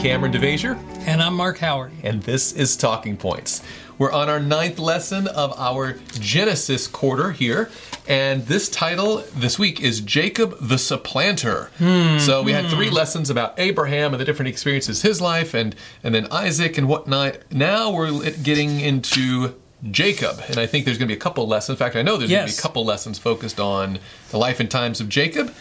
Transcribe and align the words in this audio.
Kameron 0.00 0.32
DeVasher. 0.32 0.78
And 1.06 1.20
I'm 1.20 1.34
Mark 1.34 1.58
Howard. 1.58 1.92
And 2.02 2.22
this 2.22 2.54
is 2.54 2.74
Talking 2.74 3.18
Points. 3.18 3.62
We're 3.98 4.12
on 4.12 4.30
our 4.30 4.40
ninth 4.40 4.78
lesson 4.78 5.26
of 5.26 5.52
our 5.60 5.98
Genesis 6.18 6.86
quarter 6.86 7.32
here. 7.32 7.68
And 8.08 8.46
this 8.46 8.70
title 8.70 9.18
this 9.34 9.58
week 9.58 9.78
is 9.82 10.00
Jacob 10.00 10.56
the 10.58 10.78
Supplanter. 10.78 11.70
Hmm, 11.76 12.16
so 12.18 12.42
we 12.42 12.52
had 12.52 12.70
three 12.70 12.88
lessons 12.88 13.28
about 13.28 13.58
Abraham 13.58 14.14
and 14.14 14.20
the 14.22 14.24
different 14.24 14.48
experiences 14.48 15.02
his 15.02 15.20
life, 15.20 15.52
and, 15.52 15.76
and 16.02 16.14
then 16.14 16.28
Isaac 16.32 16.78
and 16.78 16.88
whatnot. 16.88 17.36
Now 17.52 17.90
we're 17.92 18.30
getting 18.42 18.80
into 18.80 19.54
Jacob. 19.90 20.40
And 20.48 20.56
I 20.56 20.64
think 20.64 20.86
there's 20.86 20.96
going 20.96 21.08
to 21.08 21.14
be 21.14 21.18
a 21.18 21.20
couple 21.22 21.46
lessons. 21.46 21.74
In 21.74 21.78
fact, 21.78 21.94
I 21.94 22.00
know 22.00 22.16
there's 22.16 22.30
going 22.30 22.48
to 22.48 22.54
be 22.54 22.58
a 22.58 22.62
couple 22.62 22.86
lessons 22.86 23.18
focused 23.18 23.60
on 23.60 23.98
the 24.30 24.38
life 24.38 24.60
and 24.60 24.70
times 24.70 25.02
of 25.02 25.10
Jacob. 25.10 25.54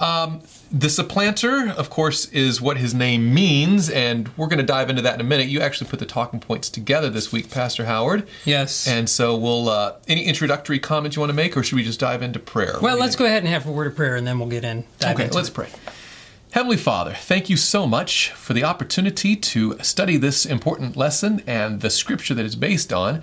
Um, 0.00 0.42
the 0.72 0.88
supplanter, 0.88 1.68
of 1.70 1.90
course, 1.90 2.26
is 2.26 2.60
what 2.60 2.76
his 2.76 2.94
name 2.94 3.34
means, 3.34 3.90
and 3.90 4.28
we're 4.36 4.46
going 4.46 4.58
to 4.58 4.64
dive 4.64 4.88
into 4.88 5.02
that 5.02 5.14
in 5.14 5.20
a 5.20 5.24
minute. 5.24 5.48
You 5.48 5.60
actually 5.60 5.90
put 5.90 5.98
the 5.98 6.06
talking 6.06 6.38
points 6.38 6.70
together 6.70 7.10
this 7.10 7.32
week, 7.32 7.50
Pastor 7.50 7.86
Howard. 7.86 8.28
Yes. 8.44 8.86
And 8.86 9.08
so 9.08 9.36
we'll. 9.36 9.68
Uh, 9.68 9.96
any 10.06 10.24
introductory 10.24 10.78
comments 10.78 11.16
you 11.16 11.20
want 11.20 11.30
to 11.30 11.34
make, 11.36 11.56
or 11.56 11.62
should 11.62 11.76
we 11.76 11.82
just 11.82 12.00
dive 12.00 12.22
into 12.22 12.38
prayer? 12.38 12.76
Well, 12.80 12.98
let's 12.98 13.16
go 13.16 13.24
ahead 13.24 13.42
and 13.42 13.48
have 13.48 13.66
a 13.66 13.72
word 13.72 13.88
of 13.88 13.96
prayer 13.96 14.16
and 14.16 14.26
then 14.26 14.38
we'll 14.38 14.48
get 14.48 14.64
in. 14.64 14.84
dive 14.98 15.18
Okay, 15.18 15.28
let's 15.30 15.48
it. 15.48 15.54
pray. 15.54 15.68
Heavenly 16.52 16.76
Father, 16.76 17.14
thank 17.14 17.48
you 17.48 17.56
so 17.56 17.86
much 17.86 18.30
for 18.30 18.54
the 18.54 18.64
opportunity 18.64 19.36
to 19.36 19.78
study 19.82 20.16
this 20.16 20.44
important 20.44 20.96
lesson 20.96 21.42
and 21.46 21.80
the 21.80 21.90
scripture 21.90 22.34
that 22.34 22.44
it's 22.44 22.56
based 22.56 22.92
on. 22.92 23.22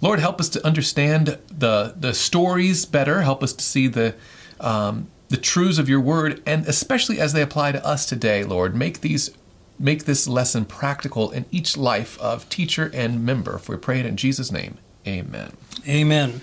Lord, 0.00 0.20
help 0.20 0.40
us 0.40 0.48
to 0.50 0.64
understand 0.64 1.38
the 1.48 1.94
the 1.96 2.14
stories 2.14 2.86
better. 2.86 3.22
Help 3.22 3.42
us 3.42 3.52
to 3.52 3.64
see 3.64 3.86
the 3.86 4.14
um, 4.60 5.08
the 5.30 5.36
truths 5.36 5.78
of 5.78 5.88
your 5.88 6.00
word, 6.00 6.42
and 6.44 6.66
especially 6.66 7.18
as 7.18 7.32
they 7.32 7.40
apply 7.40 7.72
to 7.72 7.86
us 7.86 8.04
today, 8.04 8.44
Lord, 8.44 8.74
make 8.74 9.00
these 9.00 9.30
make 9.78 10.04
this 10.04 10.28
lesson 10.28 10.66
practical 10.66 11.30
in 11.30 11.46
each 11.50 11.74
life 11.74 12.20
of 12.20 12.46
teacher 12.50 12.90
and 12.92 13.24
member. 13.24 13.56
For 13.56 13.76
we 13.76 13.80
pray 13.80 14.00
it 14.00 14.04
in 14.04 14.18
Jesus' 14.18 14.52
name, 14.52 14.76
Amen. 15.06 15.56
Amen. 15.88 16.42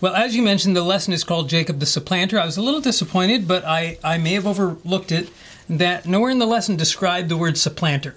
Well, 0.00 0.14
as 0.14 0.36
you 0.36 0.42
mentioned, 0.42 0.76
the 0.76 0.82
lesson 0.82 1.12
is 1.12 1.24
called 1.24 1.48
Jacob 1.48 1.80
the 1.80 1.86
Supplanter. 1.86 2.38
I 2.38 2.46
was 2.46 2.56
a 2.56 2.62
little 2.62 2.80
disappointed, 2.80 3.48
but 3.48 3.64
I, 3.64 3.98
I 4.02 4.18
may 4.18 4.34
have 4.34 4.46
overlooked 4.46 5.12
it 5.12 5.30
that 5.68 6.06
nowhere 6.06 6.30
in 6.30 6.38
the 6.38 6.46
lesson 6.46 6.76
described 6.76 7.28
the 7.28 7.36
word 7.36 7.58
supplanter. 7.58 8.14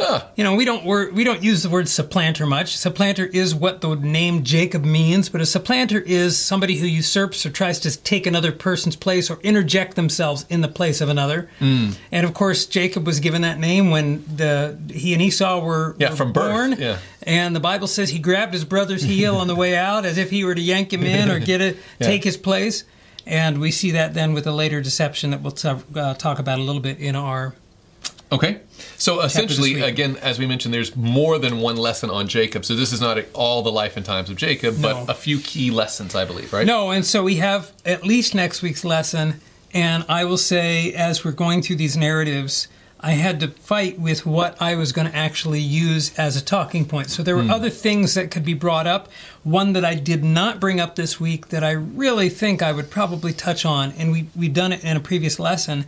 Ah, 0.00 0.26
You 0.36 0.42
know, 0.44 0.54
we 0.54 0.64
don't 0.64 0.84
wor- 0.84 1.10
we 1.12 1.22
don't 1.22 1.42
use 1.42 1.62
the 1.62 1.68
word 1.68 1.88
supplanter 1.88 2.46
much. 2.46 2.76
Supplanter 2.76 3.26
is 3.26 3.54
what 3.54 3.82
the 3.82 3.94
name 3.94 4.42
Jacob 4.42 4.84
means, 4.84 5.28
but 5.28 5.40
a 5.40 5.46
supplanter 5.46 6.00
is 6.00 6.36
somebody 6.38 6.76
who 6.78 6.86
usurps 6.86 7.44
or 7.44 7.50
tries 7.50 7.78
to 7.80 7.96
take 8.02 8.26
another 8.26 8.52
person's 8.52 8.96
place 8.96 9.28
or 9.30 9.38
interject 9.42 9.94
themselves 9.94 10.46
in 10.48 10.62
the 10.62 10.68
place 10.68 11.00
of 11.00 11.08
another. 11.10 11.48
Mm. 11.60 11.94
And 12.10 12.24
of 12.26 12.32
course, 12.32 12.64
Jacob 12.66 13.06
was 13.06 13.20
given 13.20 13.42
that 13.42 13.58
name 13.60 13.90
when 13.90 14.24
the 14.34 14.78
he 14.92 15.12
and 15.12 15.20
Esau 15.22 15.60
were, 15.62 15.94
Yeah, 15.98 16.10
were 16.10 16.16
from 16.16 16.32
birth, 16.32 16.52
born. 16.52 16.76
yeah. 16.80 16.96
And 17.24 17.54
the 17.54 17.60
Bible 17.60 17.86
says 17.86 18.10
he 18.10 18.18
grabbed 18.18 18.52
his 18.54 18.64
brother's 18.64 19.02
heel 19.02 19.36
on 19.36 19.46
the 19.46 19.54
way 19.54 19.76
out 19.76 20.04
as 20.06 20.16
if 20.18 20.30
he 20.30 20.42
were 20.44 20.54
to 20.54 20.60
yank 20.62 20.92
him 20.92 21.02
in 21.04 21.30
or 21.30 21.38
get 21.38 21.60
it, 21.60 21.76
Yeah. 22.00 22.06
take 22.06 22.24
his 22.24 22.36
place. 22.36 22.84
And 23.26 23.58
we 23.60 23.70
see 23.70 23.92
that 23.92 24.14
then 24.14 24.32
with 24.32 24.46
a 24.48 24.52
later 24.52 24.80
deception 24.80 25.30
that 25.30 25.42
we'll 25.42 25.52
t- 25.52 25.68
uh, 25.94 26.14
talk 26.14 26.40
about 26.40 26.58
a 26.58 26.62
little 26.62 26.80
bit 26.82 26.98
in 26.98 27.14
our 27.14 27.54
Okay. 28.32 28.60
So 28.96 29.20
essentially, 29.20 29.82
again, 29.82 30.16
as 30.16 30.38
we 30.38 30.46
mentioned, 30.46 30.72
there's 30.72 30.96
more 30.96 31.38
than 31.38 31.58
one 31.58 31.76
lesson 31.76 32.08
on 32.08 32.28
Jacob. 32.28 32.64
So 32.64 32.74
this 32.74 32.92
is 32.92 33.00
not 33.00 33.22
all 33.34 33.62
the 33.62 33.70
life 33.70 33.96
and 33.96 34.06
times 34.06 34.30
of 34.30 34.36
Jacob, 34.36 34.78
No. 34.78 35.04
but 35.04 35.12
a 35.12 35.14
few 35.14 35.38
key 35.38 35.70
lessons, 35.70 36.14
I 36.14 36.24
believe, 36.24 36.52
right? 36.52 36.66
No, 36.66 36.90
and 36.90 37.04
so 37.04 37.22
we 37.22 37.36
have 37.36 37.72
at 37.84 38.04
least 38.04 38.34
next 38.34 38.62
week's 38.62 38.84
lesson. 38.84 39.40
And 39.74 40.04
I 40.08 40.24
will 40.24 40.38
say, 40.38 40.92
as 40.92 41.24
we're 41.24 41.32
going 41.32 41.62
through 41.62 41.76
these 41.76 41.96
narratives, 41.96 42.68
I 43.00 43.12
had 43.12 43.40
to 43.40 43.48
fight 43.48 43.98
with 43.98 44.24
what 44.24 44.60
I 44.62 44.76
was 44.76 44.92
going 44.92 45.08
to 45.10 45.16
actually 45.16 45.60
use 45.60 46.16
as 46.16 46.36
a 46.36 46.44
talking 46.44 46.84
point. 46.84 47.10
So 47.10 47.22
there 47.22 47.36
were 47.36 47.42
hmm. 47.42 47.50
other 47.50 47.70
things 47.70 48.14
that 48.14 48.30
could 48.30 48.44
be 48.44 48.54
brought 48.54 48.86
up. 48.86 49.10
One 49.42 49.72
that 49.72 49.84
I 49.84 49.94
did 49.94 50.22
not 50.22 50.60
bring 50.60 50.78
up 50.78 50.94
this 50.94 51.18
week 51.18 51.48
that 51.48 51.64
I 51.64 51.72
really 51.72 52.28
think 52.28 52.62
I 52.62 52.72
would 52.72 52.90
probably 52.90 53.32
touch 53.32 53.66
on, 53.66 53.92
and 53.92 54.12
we, 54.12 54.28
we've 54.36 54.54
done 54.54 54.72
it 54.72 54.84
in 54.84 54.96
a 54.96 55.00
previous 55.00 55.40
lesson, 55.40 55.84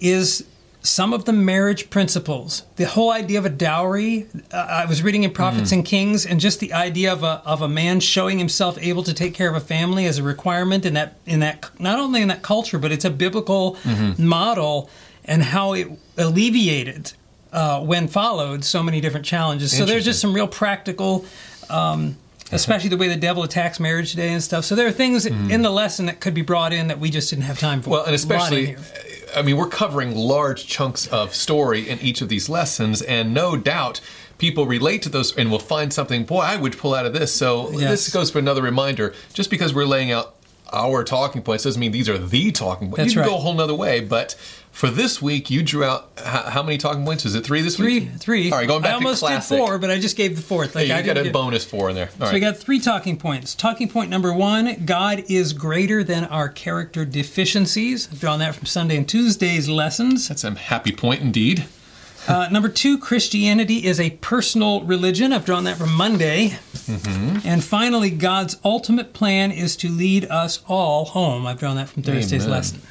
is 0.00 0.44
some 0.84 1.14
of 1.14 1.24
the 1.24 1.32
marriage 1.32 1.88
principles. 1.88 2.62
The 2.76 2.84
whole 2.84 3.10
idea 3.10 3.38
of 3.38 3.46
a 3.46 3.50
dowry. 3.50 4.26
Uh, 4.52 4.56
I 4.56 4.84
was 4.84 5.02
reading 5.02 5.24
in 5.24 5.32
Prophets 5.32 5.72
and 5.72 5.84
Kings, 5.84 6.26
and 6.26 6.38
just 6.38 6.60
the 6.60 6.72
idea 6.74 7.12
of 7.12 7.22
a 7.22 7.42
of 7.44 7.62
a 7.62 7.68
man 7.68 8.00
showing 8.00 8.38
himself 8.38 8.78
able 8.80 9.02
to 9.04 9.14
take 9.14 9.34
care 9.34 9.48
of 9.48 9.56
a 9.56 9.60
family 9.60 10.04
as 10.06 10.18
a 10.18 10.22
requirement 10.22 10.84
in 10.84 10.94
that 10.94 11.16
in 11.26 11.40
that 11.40 11.70
not 11.80 11.98
only 11.98 12.20
in 12.20 12.28
that 12.28 12.42
culture, 12.42 12.78
but 12.78 12.92
it's 12.92 13.04
a 13.04 13.10
biblical 13.10 13.76
model, 14.18 14.90
and 15.24 15.42
how 15.42 15.72
it 15.72 15.88
alleviated 16.18 17.12
uh, 17.52 17.80
when 17.80 18.06
followed 18.06 18.62
so 18.64 18.82
many 18.82 19.00
different 19.00 19.24
challenges. 19.26 19.76
So 19.76 19.84
there's 19.86 20.04
just 20.04 20.20
some 20.20 20.34
real 20.34 20.48
practical. 20.48 21.24
Um, 21.68 22.16
Especially 22.52 22.90
the 22.90 22.98
way 22.98 23.08
the 23.08 23.16
devil 23.16 23.42
attacks 23.42 23.80
marriage 23.80 24.10
today 24.10 24.28
and 24.28 24.40
stuff. 24.40 24.64
So 24.64 24.76
there 24.76 24.86
are 24.86 24.92
things 24.92 25.26
in 25.26 25.62
the 25.62 25.70
lesson 25.70 26.06
that 26.06 26.20
could 26.20 26.34
be 26.34 26.42
brought 26.42 26.72
in 26.72 26.86
that 26.88 27.00
we 27.00 27.10
just 27.10 27.30
didn't 27.30 27.46
have 27.46 27.58
time 27.58 27.82
for. 27.82 27.90
Well, 27.90 28.04
and 28.04 28.14
A 28.14 28.18
lot 28.28 28.52
in 28.52 28.64
especially. 28.68 28.76
I 29.36 29.42
mean, 29.42 29.56
we're 29.56 29.68
covering 29.68 30.14
large 30.14 30.66
chunks 30.66 31.06
of 31.08 31.34
story 31.34 31.88
in 31.88 32.00
each 32.00 32.20
of 32.20 32.28
these 32.28 32.48
lessons, 32.48 33.02
and 33.02 33.34
no 33.34 33.56
doubt 33.56 34.00
people 34.38 34.66
relate 34.66 35.02
to 35.02 35.08
those 35.08 35.36
and 35.36 35.50
will 35.50 35.58
find 35.58 35.92
something, 35.92 36.24
boy, 36.24 36.40
I 36.40 36.56
would 36.56 36.76
pull 36.76 36.94
out 36.94 37.06
of 37.06 37.12
this. 37.12 37.32
So 37.34 37.70
Yes. 37.70 37.90
this 37.90 38.12
goes 38.12 38.30
for 38.30 38.38
another 38.38 38.62
reminder. 38.62 39.14
Just 39.32 39.50
because 39.50 39.74
we're 39.74 39.86
laying 39.86 40.10
out 40.12 40.34
our 40.72 41.04
talking 41.04 41.42
points 41.42 41.64
doesn't 41.64 41.78
mean 41.78 41.92
these 41.92 42.08
are 42.08 42.18
the 42.18 42.50
talking 42.50 42.88
points. 42.88 42.98
That's 42.98 43.14
you 43.14 43.20
can 43.20 43.28
go 43.30 43.36
a 43.36 43.40
whole 43.40 43.54
nother 43.54 43.74
way, 43.74 44.00
but 44.00 44.34
for 44.74 44.90
this 44.90 45.22
week, 45.22 45.50
you 45.50 45.62
drew 45.62 45.84
out 45.84 46.10
how, 46.18 46.42
how 46.50 46.62
many 46.64 46.78
talking 46.78 47.04
points? 47.04 47.24
Is 47.24 47.36
it 47.36 47.44
three 47.44 47.62
this 47.62 47.76
Three, 47.76 48.00
week? 48.00 48.10
three. 48.18 48.50
All 48.50 48.58
right, 48.58 48.66
going 48.66 48.82
back 48.82 48.90
I 48.90 48.94
almost 48.96 49.20
to 49.20 49.26
classic. 49.26 49.56
did 49.56 49.64
four, 49.64 49.78
but 49.78 49.88
I 49.88 50.00
just 50.00 50.16
gave 50.16 50.34
the 50.34 50.42
fourth. 50.42 50.74
Like 50.74 50.90
I 50.90 50.98
you 50.98 51.06
got 51.06 51.16
a 51.16 51.30
bonus 51.30 51.64
four 51.64 51.90
in 51.90 51.94
there. 51.94 52.10
All 52.20 52.26
So 52.26 52.32
we 52.32 52.40
got 52.40 52.56
three 52.56 52.80
talking 52.80 53.16
points. 53.16 53.54
Talking 53.54 53.88
point 53.88 54.10
number 54.10 54.32
one: 54.34 54.84
God 54.84 55.22
is 55.28 55.52
greater 55.52 56.02
than 56.02 56.24
our 56.24 56.48
character 56.48 57.04
deficiencies. 57.04 58.08
I've 58.10 58.18
drawn 58.18 58.40
that 58.40 58.56
from 58.56 58.66
Sunday 58.66 58.96
and 58.96 59.08
Tuesday's 59.08 59.68
lessons. 59.68 60.28
That's 60.28 60.42
a 60.42 60.50
happy 60.52 60.90
point 60.90 61.20
indeed. 61.22 61.66
Uh, 62.26 62.48
number 62.50 62.68
two: 62.68 62.98
Christianity 62.98 63.86
is 63.86 64.00
a 64.00 64.10
personal 64.22 64.82
religion. 64.82 65.32
I've 65.32 65.44
drawn 65.44 65.62
that 65.64 65.76
from 65.76 65.92
Monday. 65.94 66.58
Mm-hmm. 66.74 67.46
And 67.46 67.62
finally, 67.62 68.10
God's 68.10 68.56
ultimate 68.64 69.12
plan 69.12 69.52
is 69.52 69.76
to 69.76 69.88
lead 69.88 70.24
us 70.26 70.62
all 70.66 71.04
home. 71.04 71.46
I've 71.46 71.60
drawn 71.60 71.76
that 71.76 71.88
from 71.90 72.02
Thursday's 72.02 72.42
Amen. 72.44 72.50
lesson. 72.50 72.82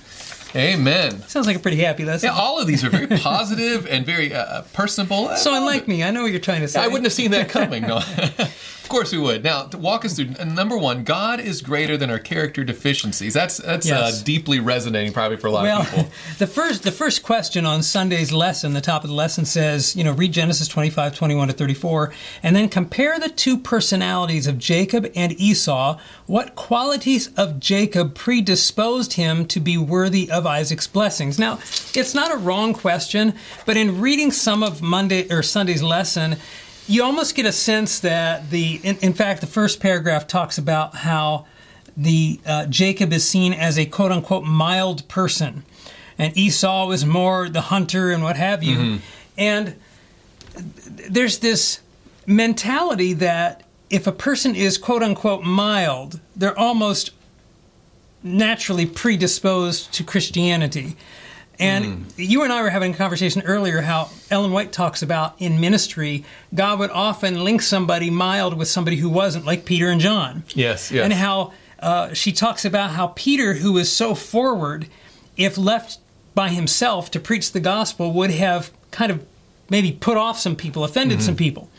Amen. 0.55 1.21
Sounds 1.27 1.47
like 1.47 1.55
a 1.55 1.59
pretty 1.59 1.77
happy 1.77 2.05
lesson. 2.05 2.27
Yeah, 2.27 2.35
all 2.35 2.59
of 2.59 2.67
these 2.67 2.83
are 2.83 2.89
very 2.89 3.07
positive 3.07 3.87
and 3.87 4.05
very 4.05 4.33
uh, 4.33 4.61
personable. 4.73 5.35
so 5.35 5.55
unlike 5.55 5.87
me, 5.87 6.03
I 6.03 6.11
know 6.11 6.21
what 6.21 6.31
you're 6.31 6.39
trying 6.39 6.61
to 6.61 6.67
say. 6.67 6.79
I 6.79 6.87
wouldn't 6.87 7.05
have 7.05 7.13
seen 7.13 7.31
that 7.31 7.49
coming. 7.49 7.83
No, 7.83 8.01
of 8.83 8.89
course 8.89 9.11
we 9.13 9.17
would. 9.17 9.43
Now, 9.43 9.63
to 9.63 9.77
walk 9.77 10.03
us 10.03 10.15
through 10.17 10.31
uh, 10.37 10.43
number 10.43 10.77
one, 10.77 11.03
God 11.05 11.39
is 11.39 11.61
greater 11.61 11.95
than 11.97 12.09
our 12.09 12.19
character 12.19 12.63
deficiencies. 12.65 13.33
That's 13.33 13.57
that's 13.57 13.87
Yes. 13.87 14.21
uh, 14.21 14.23
deeply 14.23 14.59
resonating, 14.59 15.13
probably 15.13 15.37
for 15.37 15.47
a 15.47 15.51
lot 15.51 15.63
Well, 15.63 15.81
of 15.81 15.89
people. 15.89 16.11
the 16.37 16.47
first 16.47 16.83
the 16.83 16.91
first 16.91 17.23
question 17.23 17.65
on 17.65 17.81
Sunday's 17.81 18.31
lesson, 18.33 18.73
the 18.73 18.81
top 18.81 19.03
of 19.03 19.09
the 19.09 19.15
lesson 19.15 19.45
says, 19.45 19.95
you 19.95 20.03
know, 20.03 20.11
read 20.11 20.33
Genesis 20.33 20.67
25, 20.67 21.15
21 21.15 21.47
to 21.47 21.53
34, 21.53 22.13
and 22.43 22.55
then 22.55 22.67
compare 22.69 23.19
the 23.19 23.29
two 23.29 23.57
personalities 23.57 24.47
of 24.47 24.57
Jacob 24.57 25.09
and 25.15 25.31
Esau. 25.39 25.97
What 26.25 26.55
qualities 26.55 27.29
of 27.37 27.59
Jacob 27.59 28.15
predisposed 28.15 29.13
him 29.13 29.45
to 29.47 29.59
be 29.59 29.77
worthy 29.77 30.29
of 30.29 30.45
Isaac's 30.45 30.87
blessings? 30.87 31.39
Now, 31.39 31.53
it's 31.95 32.13
not 32.13 32.33
a 32.33 32.37
wrong 32.37 32.73
question, 32.73 33.33
but 33.65 33.77
in 33.77 34.01
reading 34.01 34.31
some 34.31 34.61
of 34.61 34.81
Monday 34.81 35.27
or 35.29 35.41
Sunday's 35.43 35.81
lesson, 35.83 36.35
you 36.87 37.03
almost 37.03 37.35
get 37.35 37.45
a 37.45 37.51
sense 37.51 37.99
that 38.01 38.49
the 38.49 38.79
in, 38.83 38.97
in 38.97 39.13
fact 39.13 39.41
the 39.41 39.47
first 39.47 39.79
paragraph 39.79 40.27
talks 40.27 40.57
about 40.57 40.95
how 40.97 41.45
the 41.95 42.39
uh, 42.45 42.65
Jacob 42.65 43.13
is 43.13 43.27
seen 43.27 43.53
as 43.53 43.77
a 43.77 43.85
quote 43.85 44.11
unquote 44.11 44.43
mild 44.43 45.07
person, 45.07 45.63
and 46.17 46.35
Esau 46.37 46.89
is 46.91 47.05
more 47.05 47.49
the 47.49 47.61
hunter 47.61 48.11
and 48.11 48.23
what 48.23 48.35
have 48.35 48.63
you. 48.63 48.99
And 49.37 49.75
there's 51.09 51.39
this 51.39 51.79
mentality 52.25 53.13
that 53.13 53.63
if 53.89 54.07
a 54.07 54.11
person 54.11 54.55
is 54.55 54.77
quote 54.77 55.03
unquote 55.03 55.43
mild, 55.43 56.19
they're 56.35 56.57
almost 56.57 57.11
naturally 58.23 58.85
predisposed 58.85 59.91
to 59.93 60.03
Christianity. 60.03 60.95
And 61.59 62.11
you 62.17 62.43
and 62.43 62.51
I 62.51 62.61
were 62.61 62.69
having 62.69 62.93
a 62.93 62.97
conversation 62.97 63.43
earlier 63.43 63.81
how 63.81 64.09
Ellen 64.31 64.51
White 64.51 64.71
talks 64.71 65.01
about 65.01 65.35
in 65.39 65.59
ministry, 65.59 66.25
God 66.53 66.79
would 66.79 66.89
often 66.89 67.43
link 67.43 67.61
somebody 67.61 68.09
mild 68.09 68.57
with 68.57 68.67
somebody 68.67 68.97
who 68.97 69.09
wasn't, 69.09 69.45
like 69.45 69.63
Peter 69.63 69.89
and 69.89 70.01
John 70.01 70.43
Yes, 70.55 70.91
yes. 70.91 71.03
and 71.03 71.13
how 71.13 71.53
uh, 71.79 72.13
she 72.13 72.31
talks 72.31 72.65
about 72.65 72.91
how 72.91 73.07
Peter, 73.07 73.53
who 73.55 73.77
is 73.77 73.91
so 73.91 74.15
forward, 74.15 74.87
if 75.37 75.57
left 75.57 75.99
by 76.33 76.49
himself 76.49 77.11
to 77.11 77.19
preach 77.19 77.51
the 77.51 77.59
gospel, 77.59 78.11
would 78.13 78.31
have 78.31 78.71
kind 78.91 79.11
of 79.11 79.23
maybe 79.69 79.91
put 79.91 80.17
off 80.17 80.39
some 80.39 80.55
people, 80.55 80.83
offended 80.83 81.21
some 81.21 81.35
people. 81.35 81.69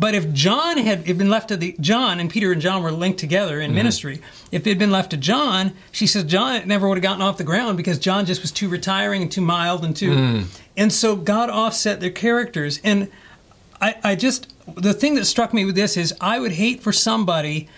But 0.00 0.14
if 0.14 0.32
John 0.32 0.78
had 0.78 1.04
been 1.04 1.28
left 1.28 1.48
to 1.48 1.56
the 1.56 1.74
John 1.80 2.20
and 2.20 2.30
Peter 2.30 2.52
and 2.52 2.60
John 2.62 2.84
were 2.84 2.92
linked 2.92 3.18
together 3.18 3.60
in 3.60 3.74
ministry, 3.74 4.20
if 4.52 4.64
it 4.64 4.70
had 4.70 4.78
been 4.78 4.92
left 4.92 5.10
to 5.10 5.16
John, 5.16 5.72
she 5.90 6.06
says 6.06 6.22
John 6.22 6.68
never 6.68 6.88
would 6.88 6.98
have 6.98 7.02
gotten 7.02 7.20
off 7.22 7.36
the 7.36 7.42
ground 7.44 7.76
because 7.76 7.98
John 7.98 8.24
just 8.24 8.40
was 8.40 8.52
too 8.52 8.68
retiring 8.68 9.22
and 9.22 9.32
too 9.32 9.40
mild 9.40 9.84
and 9.84 9.96
too. 9.96 10.44
And 10.76 10.92
so 10.92 11.16
God 11.16 11.50
offset 11.50 11.98
their 11.98 12.10
characters. 12.12 12.80
And 12.84 13.08
I, 13.80 13.96
I 14.04 14.14
just 14.14 14.54
the 14.76 14.92
thing 14.94 15.16
that 15.16 15.24
struck 15.24 15.52
me 15.52 15.64
with 15.64 15.74
this 15.74 15.96
is 15.96 16.14
I 16.20 16.38
would 16.38 16.52
hate 16.52 16.80
for 16.80 16.92
somebody 16.92 17.68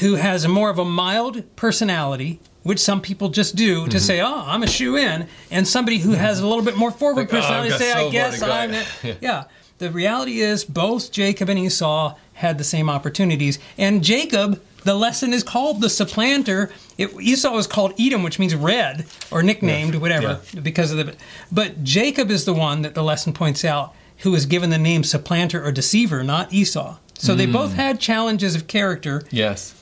who 0.00 0.14
has 0.14 0.44
a 0.44 0.48
more 0.48 0.70
of 0.70 0.78
a 0.78 0.84
mild 0.84 1.44
personality, 1.56 2.40
which 2.62 2.78
some 2.78 3.00
people 3.02 3.28
just 3.28 3.54
do, 3.54 3.80
Mm-hmm. 3.82 3.90
to 3.90 4.00
say, 4.00 4.20
"Oh, 4.20 4.44
I'm 4.46 4.62
a 4.62 4.66
shoe 4.66 4.96
in," 4.96 5.26
and 5.50 5.68
somebody 5.68 5.98
who 5.98 6.12
has 6.12 6.40
a 6.40 6.46
little 6.46 6.64
bit 6.64 6.76
more 6.76 6.90
forward 6.90 7.22
Like, 7.30 7.34
"Oh, 7.34 7.36
personality 7.36 7.68
got 7.70 7.78
say, 7.80 7.92
so 7.92 8.08
"I 8.08 8.10
guess. 8.10 8.42
I'm." 8.42 9.16
Yeah. 9.20 9.44
The 9.78 9.90
reality 9.90 10.40
is, 10.40 10.64
both 10.64 11.12
Jacob 11.12 11.48
and 11.48 11.58
Esau 11.58 12.14
had 12.34 12.58
the 12.58 12.64
same 12.64 12.88
opportunities, 12.90 13.58
and 13.78 14.02
Jacob. 14.02 14.62
The 14.84 14.94
lesson 14.94 15.32
is 15.32 15.42
called 15.42 15.80
the 15.80 15.90
supplanter. 15.90 16.70
It, 16.96 17.12
Esau 17.20 17.50
was 17.50 17.66
called 17.66 17.92
Edom, 17.98 18.22
which 18.22 18.38
means 18.38 18.54
red, 18.54 19.04
or 19.32 19.42
nicknamed, 19.42 19.96
whatever, 19.96 20.40
because 20.62 20.92
of 20.92 20.98
the. 20.98 21.14
But 21.50 21.82
Jacob 21.82 22.30
is 22.30 22.44
the 22.44 22.54
one 22.54 22.82
that 22.82 22.94
the 22.94 23.02
lesson 23.02 23.32
points 23.32 23.64
out 23.64 23.92
who 24.18 24.30
was 24.30 24.46
given 24.46 24.70
the 24.70 24.78
name 24.78 25.02
supplanter 25.02 25.62
or 25.64 25.72
deceiver, 25.72 26.22
not 26.22 26.52
Esau. 26.52 26.98
So 27.18 27.34
they 27.34 27.46
both 27.46 27.70
Hmm. 27.72 27.76
had 27.78 28.00
challenges 28.00 28.54
of 28.54 28.68
character. 28.68 29.24
Yes. 29.30 29.74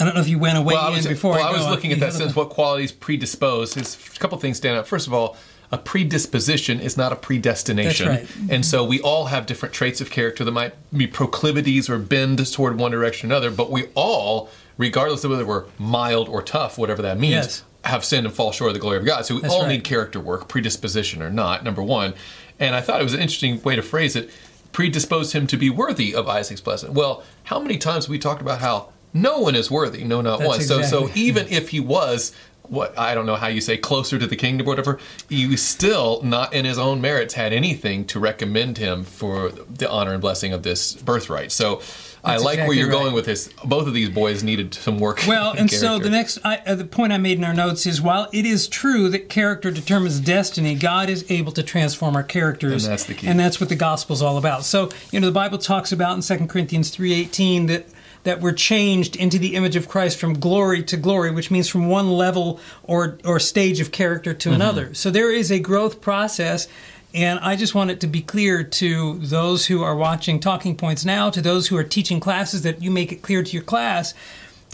I 0.00 0.04
don't 0.04 0.14
know 0.14 0.20
if 0.20 0.28
you 0.28 0.38
went 0.38 0.58
away 0.58 0.74
Well, 0.74 0.82
I 0.84 0.90
was, 0.90 1.06
before. 1.06 1.32
well, 1.36 1.46
I, 1.46 1.50
I 1.50 1.52
was 1.52 1.66
looking 1.68 1.92
at 1.92 2.00
that 2.00 2.20
a- 2.20 2.28
What 2.32 2.50
qualities 2.50 2.90
predispose? 2.92 3.74
His 3.74 3.96
a 4.14 4.18
couple 4.18 4.36
things 4.38 4.56
stand 4.58 4.76
out. 4.76 4.86
First 4.88 5.06
of 5.06 5.14
all, 5.14 5.36
a 5.72 5.78
predisposition 5.78 6.80
is 6.80 6.96
not 6.96 7.12
a 7.12 7.16
predestination, 7.16 8.08
That's 8.08 8.32
and 8.50 8.64
so 8.64 8.84
we 8.84 9.00
all 9.00 9.26
have 9.26 9.46
different 9.46 9.74
traits 9.74 10.00
of 10.00 10.10
character 10.10 10.44
that 10.44 10.52
might 10.52 10.74
be 10.96 11.06
proclivities 11.06 11.88
or 11.90 11.98
bend 11.98 12.44
toward 12.52 12.78
one 12.78 12.92
direction 12.92 13.30
or 13.30 13.34
another. 13.34 13.50
But 13.50 13.70
we 13.70 13.88
all, 13.94 14.48
regardless 14.78 15.24
of 15.24 15.30
whether 15.30 15.44
we're 15.46 15.64
mild 15.78 16.28
or 16.28 16.42
tough, 16.42 16.78
whatever 16.78 17.02
that 17.02 17.18
means, 17.18 17.34
Yes. 17.34 17.64
have 17.84 18.04
sinned 18.04 18.26
and 18.26 18.34
fall 18.34 18.52
short 18.52 18.68
of 18.70 18.74
the 18.74 18.80
glory 18.80 18.98
of 18.98 19.04
God. 19.04 19.26
So 19.26 19.34
we 19.36 19.40
That's 19.40 19.52
all 19.54 19.62
right. 19.62 19.68
need 19.70 19.84
character 19.84 20.20
work, 20.20 20.48
predisposition 20.48 21.22
or 21.22 21.30
not. 21.30 21.64
Number 21.64 21.82
one, 21.82 22.14
and 22.58 22.74
I 22.74 22.80
thought 22.80 23.00
it 23.00 23.04
was 23.04 23.14
an 23.14 23.20
interesting 23.20 23.60
way 23.62 23.76
to 23.76 23.82
phrase 23.82 24.16
it. 24.16 24.30
Predisposed 24.72 25.32
him 25.32 25.46
to 25.48 25.56
be 25.56 25.70
worthy 25.70 26.14
of 26.14 26.28
Isaac's 26.28 26.60
blessing. 26.60 26.92
Well, 26.94 27.22
how 27.44 27.58
many 27.58 27.78
times 27.78 28.04
have 28.04 28.10
we 28.10 28.18
talked 28.18 28.42
about 28.42 28.60
how 28.60 28.90
no 29.14 29.38
one 29.38 29.54
is 29.54 29.70
worthy? 29.70 30.04
No, 30.04 30.20
not 30.20 30.38
That's 30.40 30.48
one. 30.48 30.60
So, 30.60 30.82
so 30.82 31.10
even 31.14 31.46
if 31.48 31.70
he 31.70 31.80
was 31.80 32.32
what 32.68 32.98
I 32.98 33.14
don't 33.14 33.26
know 33.26 33.36
how 33.36 33.48
you 33.48 33.60
say 33.60 33.76
closer 33.76 34.18
to 34.18 34.26
the 34.26 34.36
kingdom 34.36 34.66
or 34.66 34.70
whatever, 34.70 34.98
he 35.28 35.56
still 35.56 36.22
not 36.22 36.52
in 36.52 36.64
his 36.64 36.78
own 36.78 37.00
merits 37.00 37.34
had 37.34 37.52
anything 37.52 38.04
to 38.06 38.20
recommend 38.20 38.78
him 38.78 39.04
for 39.04 39.50
the 39.50 39.90
honor 39.90 40.12
and 40.12 40.20
blessing 40.20 40.52
of 40.52 40.62
this 40.62 40.94
birthright. 40.94 41.52
So 41.52 41.80
I 42.26 42.38
like 42.38 42.54
exactly 42.54 42.66
where 42.66 42.76
you're 42.76 42.88
right. 42.88 43.04
going 43.04 43.14
with 43.14 43.26
this. 43.26 43.48
Both 43.64 43.86
of 43.86 43.94
these 43.94 44.08
boys 44.08 44.42
needed 44.42 44.74
some 44.74 44.98
work. 44.98 45.20
Well, 45.28 45.52
and 45.52 45.70
so 45.70 45.98
the 45.98 46.10
next, 46.10 46.38
I, 46.44 46.60
uh, 46.66 46.74
the 46.74 46.84
point 46.84 47.12
I 47.12 47.18
made 47.18 47.38
in 47.38 47.44
our 47.44 47.54
notes 47.54 47.86
is 47.86 48.02
while 48.02 48.28
it 48.32 48.44
is 48.44 48.66
true 48.66 49.08
that 49.10 49.28
character 49.28 49.70
determines 49.70 50.18
destiny, 50.18 50.74
God 50.74 51.08
is 51.08 51.24
able 51.30 51.52
to 51.52 51.62
transform 51.62 52.16
our 52.16 52.24
characters, 52.24 52.84
And 52.84 52.92
that's 52.92 53.04
the 53.04 53.14
key. 53.14 53.28
And 53.28 53.38
that's 53.38 53.60
what 53.60 53.68
the 53.68 53.76
gospel 53.76 54.14
is 54.14 54.22
all 54.22 54.38
about. 54.38 54.64
So, 54.64 54.90
you 55.12 55.20
know, 55.20 55.26
the 55.26 55.32
Bible 55.32 55.58
talks 55.58 55.92
about 55.92 56.16
in 56.16 56.22
2 56.22 56.46
Corinthians 56.48 56.90
three 56.90 57.12
eighteen 57.12 57.66
that 57.66 57.86
that 58.26 58.40
we're 58.42 58.52
changed 58.52 59.16
into 59.16 59.38
the 59.38 59.54
image 59.54 59.76
of 59.76 59.88
Christ 59.88 60.18
from 60.18 60.38
glory 60.38 60.82
to 60.84 60.96
glory, 60.96 61.30
which 61.30 61.50
means 61.50 61.68
from 61.68 61.88
one 61.88 62.10
level 62.10 62.60
or 62.82 63.18
or 63.24 63.40
stage 63.40 63.80
of 63.80 63.90
character 63.90 64.34
to 64.34 64.48
Mm-hmm. 64.50 64.60
another. 64.60 64.94
So 64.94 65.10
there 65.10 65.32
is 65.32 65.50
a 65.50 65.58
growth 65.58 66.00
process. 66.00 66.68
And 67.14 67.38
I 67.38 67.56
just 67.56 67.74
want 67.74 67.90
it 67.90 68.00
to 68.00 68.06
be 68.06 68.20
clear 68.20 68.62
to 68.62 69.18
those 69.20 69.64
who 69.66 69.82
are 69.82 69.96
watching 69.96 70.38
Talking 70.38 70.76
Points 70.76 71.02
now, 71.02 71.30
to 71.30 71.40
those 71.40 71.68
who 71.68 71.76
are 71.78 71.84
teaching 71.84 72.20
classes, 72.20 72.60
that 72.60 72.82
you 72.82 72.90
make 72.90 73.10
it 73.10 73.22
clear 73.22 73.42
to 73.42 73.52
your 73.52 73.62
class 73.62 74.12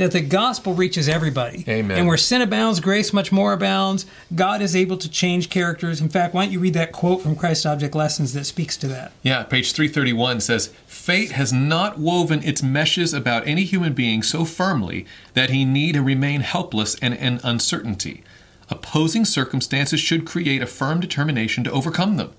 that 0.03 0.13
the 0.13 0.21
gospel 0.21 0.75
reaches 0.75 1.09
everybody. 1.09 1.65
Amen. 1.69 1.97
And 1.97 2.09
where 2.09 2.17
sin 2.17 2.43
abounds, 2.43 2.81
grace 2.81 3.13
much 3.13 3.31
more 3.31 3.53
abounds. 3.53 4.05
God 4.35 4.61
is 4.61 4.75
able 4.75 4.97
to 4.99 5.09
change 5.09 5.49
characters. 5.49 6.01
In 6.01 6.09
fact, 6.09 6.35
why 6.35 6.45
don't 6.45 6.53
you 6.53 6.59
read 6.59 6.75
that 6.75 6.91
quote 6.91 7.23
from 7.23 7.37
Christ 7.37 7.65
Object 7.65 7.95
Lessons 7.95 8.33
that 8.33 8.45
speaks 8.45 8.77
to 8.79 8.89
that? 8.89 9.13
Yeah, 9.23 9.45
page 9.45 9.73
331 9.73 10.41
says 10.41 10.73
Fate 10.87 11.33
has 11.33 11.53
not 11.53 11.99
woven 11.99 12.43
its 12.43 12.63
meshes 12.63 13.15
about 13.15 13.47
any 13.47 13.63
human 13.63 13.93
being 13.93 14.23
so 14.25 14.45
firmly 14.45 15.07
that 15.35 15.51
he 15.51 15.65
need 15.65 15.97
remain 15.97 16.41
helpless 16.41 16.97
and 16.97 17.15
in 17.15 17.41
uncertainty. 17.45 18.25
Opposing 18.69 19.25
circumstances 19.25 20.01
should 20.01 20.27
create 20.27 20.63
a 20.63 20.67
firm 20.67 20.99
determination 20.99 21.63
to 21.65 21.71
overcome 21.71 22.17
them. 22.17 22.33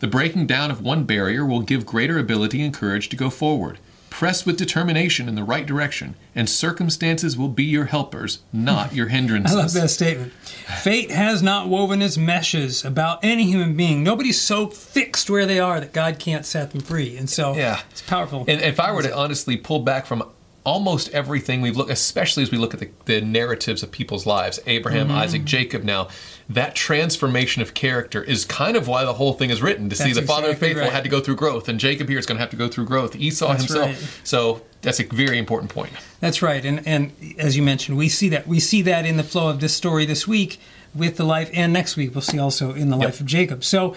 The 0.00 0.06
breaking 0.06 0.46
down 0.46 0.70
of 0.70 0.82
one 0.82 1.04
barrier 1.04 1.46
will 1.46 1.60
give 1.60 1.86
greater 1.86 2.18
ability 2.18 2.62
and 2.62 2.74
courage 2.74 3.08
to 3.08 3.16
go 3.16 3.30
forward. 3.30 3.78
Press 4.16 4.46
with 4.46 4.56
determination 4.56 5.28
in 5.28 5.34
the 5.34 5.44
right 5.44 5.66
direction, 5.66 6.14
and 6.34 6.48
circumstances 6.48 7.36
will 7.36 7.50
be 7.50 7.64
your 7.64 7.84
helpers, 7.84 8.38
not 8.50 8.94
your 8.94 9.08
hindrances. 9.10 9.52
I 9.54 9.58
hindrances. 9.58 9.76
love 9.76 9.82
that 9.82 9.88
statement. 9.90 10.32
Fate 10.32 11.10
has 11.10 11.42
not 11.42 11.68
woven 11.68 12.00
its 12.00 12.16
meshes 12.16 12.82
about 12.82 13.22
any 13.22 13.44
human 13.44 13.76
being. 13.76 14.02
Nobody's 14.02 14.40
so 14.40 14.68
fixed 14.68 15.28
where 15.28 15.44
they 15.44 15.60
are 15.60 15.80
that 15.80 15.92
God 15.92 16.18
can't 16.18 16.46
set 16.46 16.70
them 16.70 16.80
free. 16.80 17.14
And 17.18 17.28
so 17.28 17.54
Yeah. 17.54 17.80
it's 17.90 18.00
powerful. 18.00 18.46
And 18.48 18.62
if 18.62 18.80
I 18.80 18.90
were 18.90 19.02
to 19.02 19.14
honestly 19.14 19.58
pull 19.58 19.80
back 19.80 20.06
from 20.06 20.24
almost 20.66 21.08
everything 21.10 21.62
we've 21.62 21.76
looked, 21.76 21.90
especially 21.90 22.42
as 22.42 22.50
we 22.50 22.58
look 22.58 22.74
at 22.74 22.80
the, 22.80 22.90
the 23.06 23.20
narratives 23.20 23.82
of 23.82 23.90
people's 23.92 24.26
lives, 24.26 24.60
Abraham, 24.66 25.06
Mm-hmm. 25.06 25.16
Isaac, 25.16 25.44
Jacob 25.44 25.84
now, 25.84 26.08
that 26.48 26.74
transformation 26.74 27.62
of 27.62 27.72
character 27.74 28.22
is 28.22 28.44
kind 28.44 28.76
of 28.76 28.88
why 28.88 29.04
the 29.04 29.12
whole 29.14 29.32
thing 29.34 29.50
is 29.50 29.62
written. 29.62 29.88
To 29.88 29.96
see 29.96 30.12
That's 30.12 30.18
the 30.18 30.26
father 30.26 30.50
of 30.50 30.58
faithful 30.58 30.82
right. 30.82 30.92
had 30.92 31.04
to 31.04 31.10
go 31.10 31.20
through 31.20 31.36
growth, 31.36 31.68
and 31.68 31.78
Jacob 31.78 32.08
here 32.08 32.18
is 32.18 32.26
going 32.26 32.36
to 32.36 32.40
have 32.40 32.50
to 32.50 32.56
go 32.56 32.66
through 32.68 32.86
growth. 32.86 33.14
Esau 33.16 33.48
That's 33.48 33.64
himself. 33.64 33.86
right. 33.86 34.20
So 34.24 34.62
that's 34.82 34.98
a 35.00 35.04
very 35.04 35.38
important 35.38 35.70
point. 35.70 35.92
That's 36.20 36.42
right, 36.42 36.64
and 36.64 36.86
and 36.86 37.12
as 37.38 37.56
you 37.56 37.62
mentioned, 37.62 37.96
we 37.96 38.08
see 38.08 38.28
that 38.30 38.46
we 38.48 38.58
see 38.60 38.82
that 38.82 39.06
in 39.06 39.16
the 39.16 39.24
flow 39.24 39.48
of 39.48 39.60
this 39.60 39.74
story 39.74 40.04
this 40.06 40.26
week 40.26 40.58
with 40.94 41.16
the 41.16 41.24
life, 41.24 41.48
and 41.52 41.72
next 41.72 41.96
week 41.96 42.14
we'll 42.14 42.22
see 42.22 42.38
also 42.38 42.72
in 42.74 42.90
the 42.90 42.96
life 42.96 43.20
of 43.20 43.26
Jacob. 43.26 43.62
So, 43.64 43.94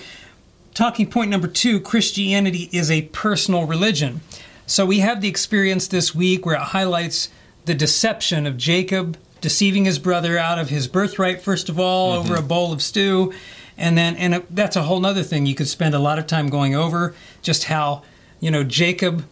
talking 0.74 1.10
point 1.10 1.30
number 1.32 1.48
two: 1.48 1.80
Christianity 1.80 2.70
is 2.72 2.90
a 2.92 3.04
personal 3.04 3.66
religion. 3.66 4.22
So 4.70 4.86
we 4.86 5.00
have 5.00 5.22
the 5.22 5.28
experience 5.28 5.88
this 5.88 6.14
week 6.14 6.46
where 6.46 6.56
it 6.56 6.62
highlights 6.62 7.30
the 7.66 7.74
deception 7.74 8.46
of 8.46 8.56
Jacob 8.56 9.18
deceiving 9.42 9.86
his 9.86 9.98
brother 9.98 10.38
out 10.38 10.60
of 10.60 10.70
his 10.70 10.88
birthright 10.88 11.42
first 11.42 11.70
of 11.70 11.80
all 11.80 12.12
over 12.12 12.36
a 12.36 12.42
bowl 12.44 12.72
of 12.72 12.82
stew, 12.84 13.34
and 13.78 13.98
then 13.98 14.16
and 14.16 14.44
that's 14.52 14.76
a 14.76 14.84
whole 14.84 15.04
other 15.06 15.24
thing 15.24 15.48
you 15.48 15.56
could 15.56 15.68
spend 15.68 15.96
a 15.96 16.00
lot 16.00 16.20
of 16.20 16.28
time 16.28 16.50
going 16.50 16.76
over 16.76 17.16
just 17.42 17.64
how 17.64 18.04
you 18.40 18.52
know 18.52 18.64
Jacob 18.64 19.26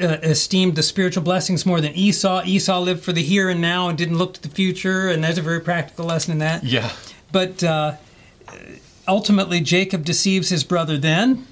uh, 0.00 0.18
esteemed 0.24 0.74
the 0.74 0.82
spiritual 0.82 1.22
blessings 1.22 1.64
more 1.64 1.80
than 1.80 1.92
Esau. 1.92 2.42
Esau 2.44 2.80
lived 2.80 3.04
for 3.04 3.12
the 3.12 3.22
here 3.22 3.48
and 3.48 3.60
now 3.60 3.88
and 3.88 3.96
didn't 3.96 4.18
look 4.18 4.34
to 4.34 4.42
the 4.42 4.48
future, 4.48 5.08
and 5.08 5.22
there's 5.22 5.38
a 5.38 5.42
very 5.42 5.60
practical 5.60 6.04
lesson 6.06 6.32
in 6.32 6.38
that. 6.38 6.64
Yeah. 6.64 6.90
But 7.30 7.62
uh, 7.62 7.92
ultimately, 9.06 9.60
Jacob 9.60 10.04
deceives 10.04 10.48
his 10.48 10.64
brother. 10.64 10.98
Then, 10.98 11.46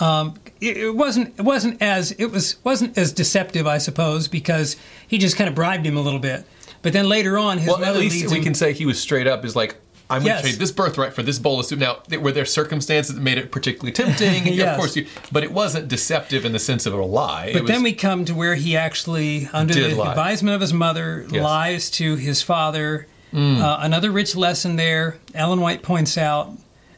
um, 0.00 0.34
it, 0.60 0.76
it 0.76 0.90
wasn't 0.96 1.38
it 1.38 1.42
wasn't 1.42 1.80
as 1.82 2.12
it 2.12 2.26
was 2.26 2.56
wasn't 2.64 2.96
as 2.98 3.12
deceptive, 3.12 3.66
I 3.66 3.78
suppose, 3.78 4.28
because 4.28 4.76
he 5.06 5.18
just 5.18 5.36
kind 5.36 5.48
of 5.48 5.54
bribed 5.54 5.86
him 5.86 5.96
a 5.96 6.00
little 6.00 6.18
bit. 6.20 6.44
But 6.82 6.92
then 6.92 7.08
later 7.08 7.38
on, 7.38 7.58
his 7.58 7.68
mother. 7.68 7.82
Well, 7.82 7.94
at 7.94 8.00
least 8.00 8.30
we 8.30 8.38
him- 8.38 8.44
can 8.44 8.54
say 8.54 8.72
he 8.72 8.86
was 8.86 9.00
straight 9.00 9.26
up. 9.26 9.44
Is 9.44 9.56
like, 9.56 9.76
I'm 10.10 10.20
going 10.20 10.26
Yes. 10.26 10.42
to 10.42 10.48
trade 10.50 10.58
this 10.60 10.70
birthright 10.72 11.14
for 11.14 11.22
this 11.22 11.38
bowl 11.38 11.58
of 11.60 11.64
soup. 11.66 11.78
Now, 11.78 12.02
were 12.20 12.30
there 12.32 12.44
circumstances 12.44 13.14
that 13.14 13.22
made 13.22 13.38
it 13.38 13.50
particularly 13.50 13.92
tempting? 13.92 14.46
Yes. 14.54 14.72
Of 14.74 14.78
course, 14.78 14.96
you, 14.96 15.06
but 15.32 15.42
it 15.44 15.50
wasn't 15.52 15.88
deceptive 15.88 16.44
in 16.44 16.52
the 16.52 16.58
sense 16.58 16.84
of 16.84 16.92
a 16.92 17.02
lie. 17.02 17.46
But 17.52 17.56
it 17.56 17.62
was, 17.62 17.70
then 17.70 17.82
we 17.82 17.94
come 17.94 18.24
to 18.26 18.34
where 18.34 18.54
he 18.54 18.76
actually, 18.76 19.48
under 19.52 19.72
the 19.72 19.94
lie. 19.94 20.10
advisement 20.10 20.54
of 20.56 20.60
his 20.60 20.74
mother, 20.74 21.24
Yes. 21.30 21.42
lies 21.42 21.90
to 21.92 22.16
his 22.16 22.42
father. 22.42 23.06
Mm. 23.32 23.60
Uh, 23.62 23.78
another 23.80 24.10
rich 24.12 24.36
lesson 24.36 24.76
there. 24.76 25.16
Ellen 25.34 25.60
White 25.62 25.82
points 25.82 26.18
out, 26.18 26.52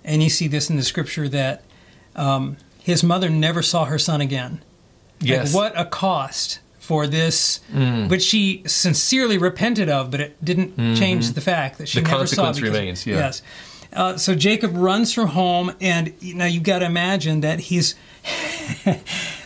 and 0.05 0.21
you 0.23 0.29
see 0.29 0.49
this 0.49 0.69
in 0.69 0.77
the 0.77 0.83
scripture, 0.83 1.29
that 1.29 1.63
um, 2.17 2.57
his 2.87 3.03
mother 3.03 3.29
never 3.29 3.63
saw 3.63 3.85
her 3.87 3.99
son 3.99 4.21
again. 4.21 4.61
Like, 5.21 5.29
yes. 5.31 5.53
what 5.53 5.73
a 5.77 5.85
cost 5.85 6.61
for 6.79 7.09
this, 7.09 7.59
Mm. 7.75 8.09
which 8.09 8.23
she 8.23 8.63
sincerely 8.65 9.39
repented 9.39 9.89
of, 9.89 10.13
but 10.13 10.21
it 10.21 10.45
didn't 10.45 10.77
change 10.95 11.33
the 11.33 11.41
fact 11.41 11.79
that 11.79 11.89
she 11.89 11.99
Mm-hmm. 11.99 12.05
The 12.05 12.11
never 12.13 12.27
saw. 12.29 12.43
consequence 12.45 12.59
because- 12.61 12.79
remains, 12.79 13.07
yeah. 13.07 13.17
Yes. 13.17 13.43
Uh, 13.93 14.17
so 14.17 14.37
Jacob 14.37 14.77
runs 14.77 15.13
from 15.13 15.29
home, 15.29 15.73
and 15.81 16.13
you 16.21 16.35
know 16.35 16.45
you've 16.45 16.63
got 16.63 16.79
to 16.81 16.85
imagine 16.87 17.41
that 17.41 17.59
he's 17.61 17.95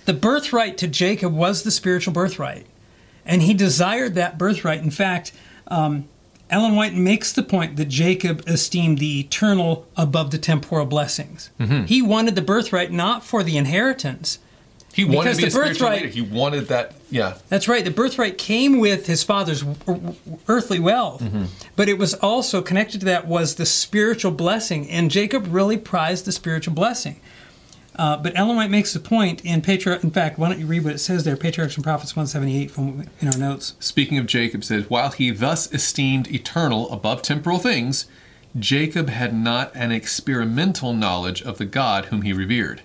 the 0.05 0.13
birthright 0.13 0.77
to 0.79 0.89
Jacob 0.89 1.33
was 1.35 1.63
the 1.63 1.71
spiritual 1.71 2.13
birthright, 2.13 2.67
and 3.25 3.43
he 3.43 3.55
desired 3.55 4.15
that 4.17 4.37
birthright. 4.39 4.83
In 4.83 4.91
fact, 4.91 5.33
um, 5.69 6.09
Ellen 6.51 6.75
White 6.77 6.95
makes 6.95 7.33
the 7.33 7.43
point 7.43 7.77
that 7.77 7.89
Jacob 7.89 8.43
esteemed 8.47 8.99
the 8.99 9.21
eternal 9.21 9.87
above 9.97 10.31
the 10.31 10.39
temporal 10.39 10.87
blessings. 10.87 11.51
Mm-hmm. 11.61 11.85
He 11.85 12.03
wanted 12.03 12.35
the 12.35 12.43
birthright 12.43 12.91
not 12.93 13.25
for 13.25 13.43
the 13.43 13.57
inheritance. 13.57 14.39
he 14.93 15.05
wanted 15.05 15.37
because 15.37 15.37
to 15.39 15.43
be 15.45 15.49
the 15.51 15.59
birthright- 15.59 16.03
leader. 16.03 16.09
He 16.09 16.21
wanted 16.23 16.67
that. 16.69 16.95
Yeah. 17.11 17.35
That's 17.49 17.69
right. 17.69 17.85
The 17.85 17.91
birthright 17.93 18.37
came 18.39 18.79
with 18.81 19.07
his 19.07 19.23
father's 19.23 19.65
earthly 20.49 20.79
wealth, 20.79 21.23
Mm-hmm. 21.23 21.45
but 21.77 21.89
it 21.89 21.99
was 21.99 22.15
also 22.15 22.61
connected 22.63 23.01
to 23.01 23.07
that 23.07 23.27
was 23.27 23.55
the 23.57 23.67
spiritual 23.67 24.33
blessing, 24.33 24.89
and 24.91 25.11
Jacob 25.11 25.47
really 25.53 25.77
prized 25.79 26.25
the 26.25 26.33
spiritual 26.33 26.75
blessing. 26.75 27.21
Uh, 28.01 28.17
but 28.17 28.33
Ellen 28.35 28.57
White 28.57 28.71
makes 28.71 28.95
the 28.95 28.99
point 28.99 29.45
in 29.45 29.61
Patriarch. 29.61 30.03
In 30.03 30.11
fact, 30.11 30.39
why 30.39 30.49
don't 30.49 30.59
you 30.59 30.65
read 30.65 30.85
what 30.85 30.95
it 30.95 31.01
says 31.01 31.25
there? 31.25 31.37
Patriarchs 31.37 31.75
and 31.75 31.85
Prophets 31.85 32.17
178 32.17 32.71
from 32.71 33.05
in 33.21 33.29
our 33.29 33.37
notes. 33.37 33.75
Speaking 33.79 34.17
of 34.17 34.25
Jacob, 34.25 34.65
says, 34.65 34.89
While 34.89 35.11
he 35.11 35.31
thus 35.31 35.71
esteemed 35.71 36.27
eternal 36.33 36.91
above 36.91 37.21
temporal 37.21 37.59
things, 37.59 38.07
Jacob 38.59 39.11
had 39.11 39.35
not 39.35 39.71
an 39.75 39.93
experimental 39.93 40.95
knowledge 40.95 41.43
of 41.43 41.59
the 41.59 41.67
God 41.67 42.07
whom 42.07 42.23
he 42.23 42.33
revered. 42.33 42.81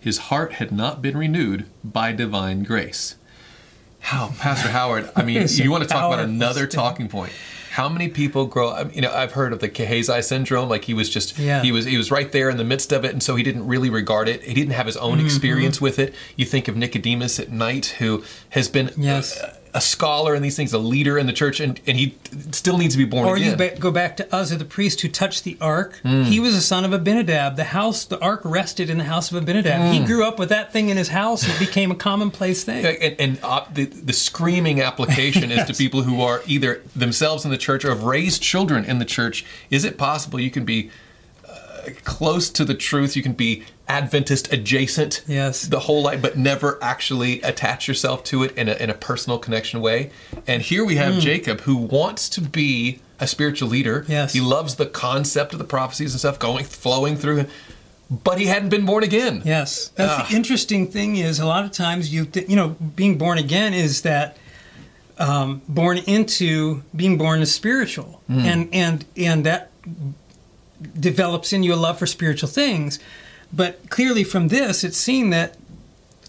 His 0.00 0.18
heart 0.18 0.54
had 0.54 0.72
not 0.72 1.00
been 1.00 1.16
renewed 1.16 1.66
by 1.84 2.10
divine 2.10 2.64
grace. 2.64 3.14
How, 4.00 4.32
Pastor 4.36 4.70
Howard, 4.70 5.10
I 5.14 5.22
mean, 5.24 5.46
you 5.48 5.70
want 5.70 5.84
to 5.84 5.88
talk 5.88 6.12
about 6.12 6.24
another 6.24 6.66
talking 6.66 7.08
point. 7.08 7.32
How 7.76 7.90
many 7.90 8.08
people 8.08 8.46
grow 8.46 8.68
up? 8.70 8.94
You 8.96 9.02
know, 9.02 9.12
I've 9.12 9.32
heard 9.32 9.52
of 9.52 9.58
the 9.60 9.68
Gehazi 9.68 10.22
syndrome. 10.22 10.68
Like 10.70 10.84
he 10.84 10.94
was 10.94 11.10
just, 11.10 11.38
Yeah. 11.38 11.60
he 11.62 11.72
was, 11.72 11.84
he 11.84 11.98
was 11.98 12.10
right 12.10 12.32
there 12.32 12.48
in 12.48 12.56
the 12.56 12.64
midst 12.64 12.90
of 12.90 13.04
it, 13.04 13.12
and 13.12 13.22
so 13.22 13.36
he 13.36 13.42
didn't 13.42 13.66
really 13.66 13.90
regard 13.90 14.28
it. 14.30 14.42
He 14.42 14.54
didn't 14.54 14.72
have 14.72 14.86
his 14.86 14.96
own 14.96 15.18
Mm-hmm. 15.18 15.26
experience 15.26 15.78
with 15.78 15.98
it. 15.98 16.14
You 16.36 16.46
think 16.46 16.68
of 16.68 16.76
Nicodemus 16.76 17.38
at 17.38 17.52
night, 17.52 17.96
who 17.98 18.24
has 18.50 18.68
been 18.70 18.92
Yes. 18.96 19.38
a, 19.38 19.58
a 19.76 19.80
scholar 19.80 20.34
in 20.34 20.40
these 20.42 20.56
things, 20.56 20.72
a 20.72 20.78
leader 20.78 21.18
in 21.18 21.26
the 21.26 21.32
church, 21.34 21.60
and, 21.60 21.78
and 21.86 21.98
he 21.98 22.16
still 22.50 22.78
needs 22.78 22.94
to 22.94 22.98
be 22.98 23.04
born 23.04 23.28
Or 23.28 23.36
you 23.36 23.54
ba- 23.54 23.76
go 23.78 23.90
back 23.90 24.16
to 24.16 24.34
Uzzah, 24.34 24.56
the 24.56 24.64
priest 24.64 25.02
who 25.02 25.08
touched 25.08 25.44
the 25.44 25.58
ark. 25.60 26.00
Hmm. 26.02 26.22
He 26.22 26.40
was 26.40 26.54
a 26.54 26.62
son 26.62 26.86
of 26.86 26.94
Abinadab. 26.94 27.56
The 27.56 27.64
house, 27.64 28.06
the 28.06 28.18
ark 28.20 28.40
rested 28.42 28.88
in 28.88 28.96
the 28.96 29.04
house 29.04 29.30
of 29.30 29.36
Abinadab. 29.36 29.92
He 29.92 29.98
Hmm. 30.00 30.06
grew 30.06 30.26
up 30.26 30.38
with 30.38 30.48
that 30.48 30.72
thing 30.72 30.88
in 30.88 30.96
his 30.96 31.08
house. 31.10 31.42
and 31.44 31.52
It 31.52 31.58
became 31.60 31.90
a 31.90 31.94
commonplace 31.94 32.64
thing. 32.64 32.84
and, 32.86 33.16
and 33.20 33.38
uh, 33.42 33.66
the, 33.72 33.84
the 33.84 34.14
screaming 34.14 34.80
application 34.80 35.52
is 35.52 35.66
to 35.66 35.74
people 35.84 36.02
who 36.04 36.22
are 36.22 36.40
either 36.46 36.80
themselves 36.96 37.44
in 37.44 37.50
the 37.50 37.58
church 37.58 37.84
or 37.84 37.90
have 37.90 38.02
raised 38.04 38.40
children 38.42 38.82
in 38.84 38.98
the 38.98 39.04
church. 39.04 39.44
Is 39.70 39.84
it 39.84 39.98
possible 39.98 40.40
you 40.40 40.50
can 40.50 40.64
be 40.64 40.90
close 42.04 42.50
to 42.50 42.64
the 42.64 42.74
truth? 42.74 43.16
You 43.16 43.22
can 43.22 43.32
be 43.32 43.64
Adventist 43.88 44.52
adjacent, 44.52 45.22
Yes. 45.28 45.62
the 45.62 45.80
whole 45.80 46.02
life, 46.02 46.20
but 46.20 46.36
never 46.36 46.78
actually 46.82 47.40
attach 47.42 47.86
yourself 47.86 48.24
to 48.24 48.42
it 48.42 48.56
in 48.58 48.68
a, 48.68 48.74
in 48.74 48.90
a 48.90 48.94
personal 48.94 49.38
connection 49.38 49.80
way. 49.80 50.10
And 50.46 50.60
here 50.62 50.84
we 50.84 50.96
have 50.96 51.18
Jacob 51.20 51.60
who 51.62 51.76
wants 51.76 52.28
to 52.30 52.40
be 52.40 52.98
a 53.20 53.26
spiritual 53.26 53.68
leader. 53.68 54.04
Yes. 54.08 54.32
he 54.32 54.40
loves 54.40 54.74
the 54.74 54.86
concept 54.86 55.52
of 55.52 55.58
the 55.58 55.64
prophecies 55.64 56.12
and 56.12 56.18
stuff 56.18 56.38
going 56.38 56.64
flowing 56.64 57.16
through 57.16 57.36
him, 57.36 57.46
but 58.10 58.38
he 58.38 58.46
hadn't 58.46 58.68
been 58.70 58.84
born 58.84 59.02
again. 59.04 59.40
Yes, 59.44 59.90
that's 59.94 60.12
Ah. 60.22 60.26
the 60.28 60.36
interesting 60.36 60.86
thing. 60.88 61.16
Is 61.16 61.38
a 61.40 61.46
lot 61.46 61.64
of 61.64 61.70
times 61.72 62.12
you 62.12 62.26
th- 62.26 62.48
you 62.48 62.56
know 62.56 62.76
being 62.96 63.16
born 63.18 63.38
again 63.38 63.72
is 63.72 64.02
that 64.02 64.36
um, 65.18 65.62
born 65.68 65.98
into 65.98 66.82
being 66.94 67.16
born 67.16 67.40
is 67.40 67.54
spiritual, 67.54 68.20
Hmm. 68.26 68.38
and 68.40 68.68
and 68.72 69.04
and 69.16 69.46
that 69.46 69.70
develops 70.98 71.52
in 71.52 71.62
you 71.62 71.74
a 71.74 71.76
love 71.76 71.98
for 71.98 72.06
spiritual 72.06 72.48
things. 72.48 72.98
But 73.52 73.88
clearly, 73.90 74.24
from 74.24 74.48
this, 74.48 74.84
it's 74.84 74.96
seen 74.96 75.30
that 75.30 75.56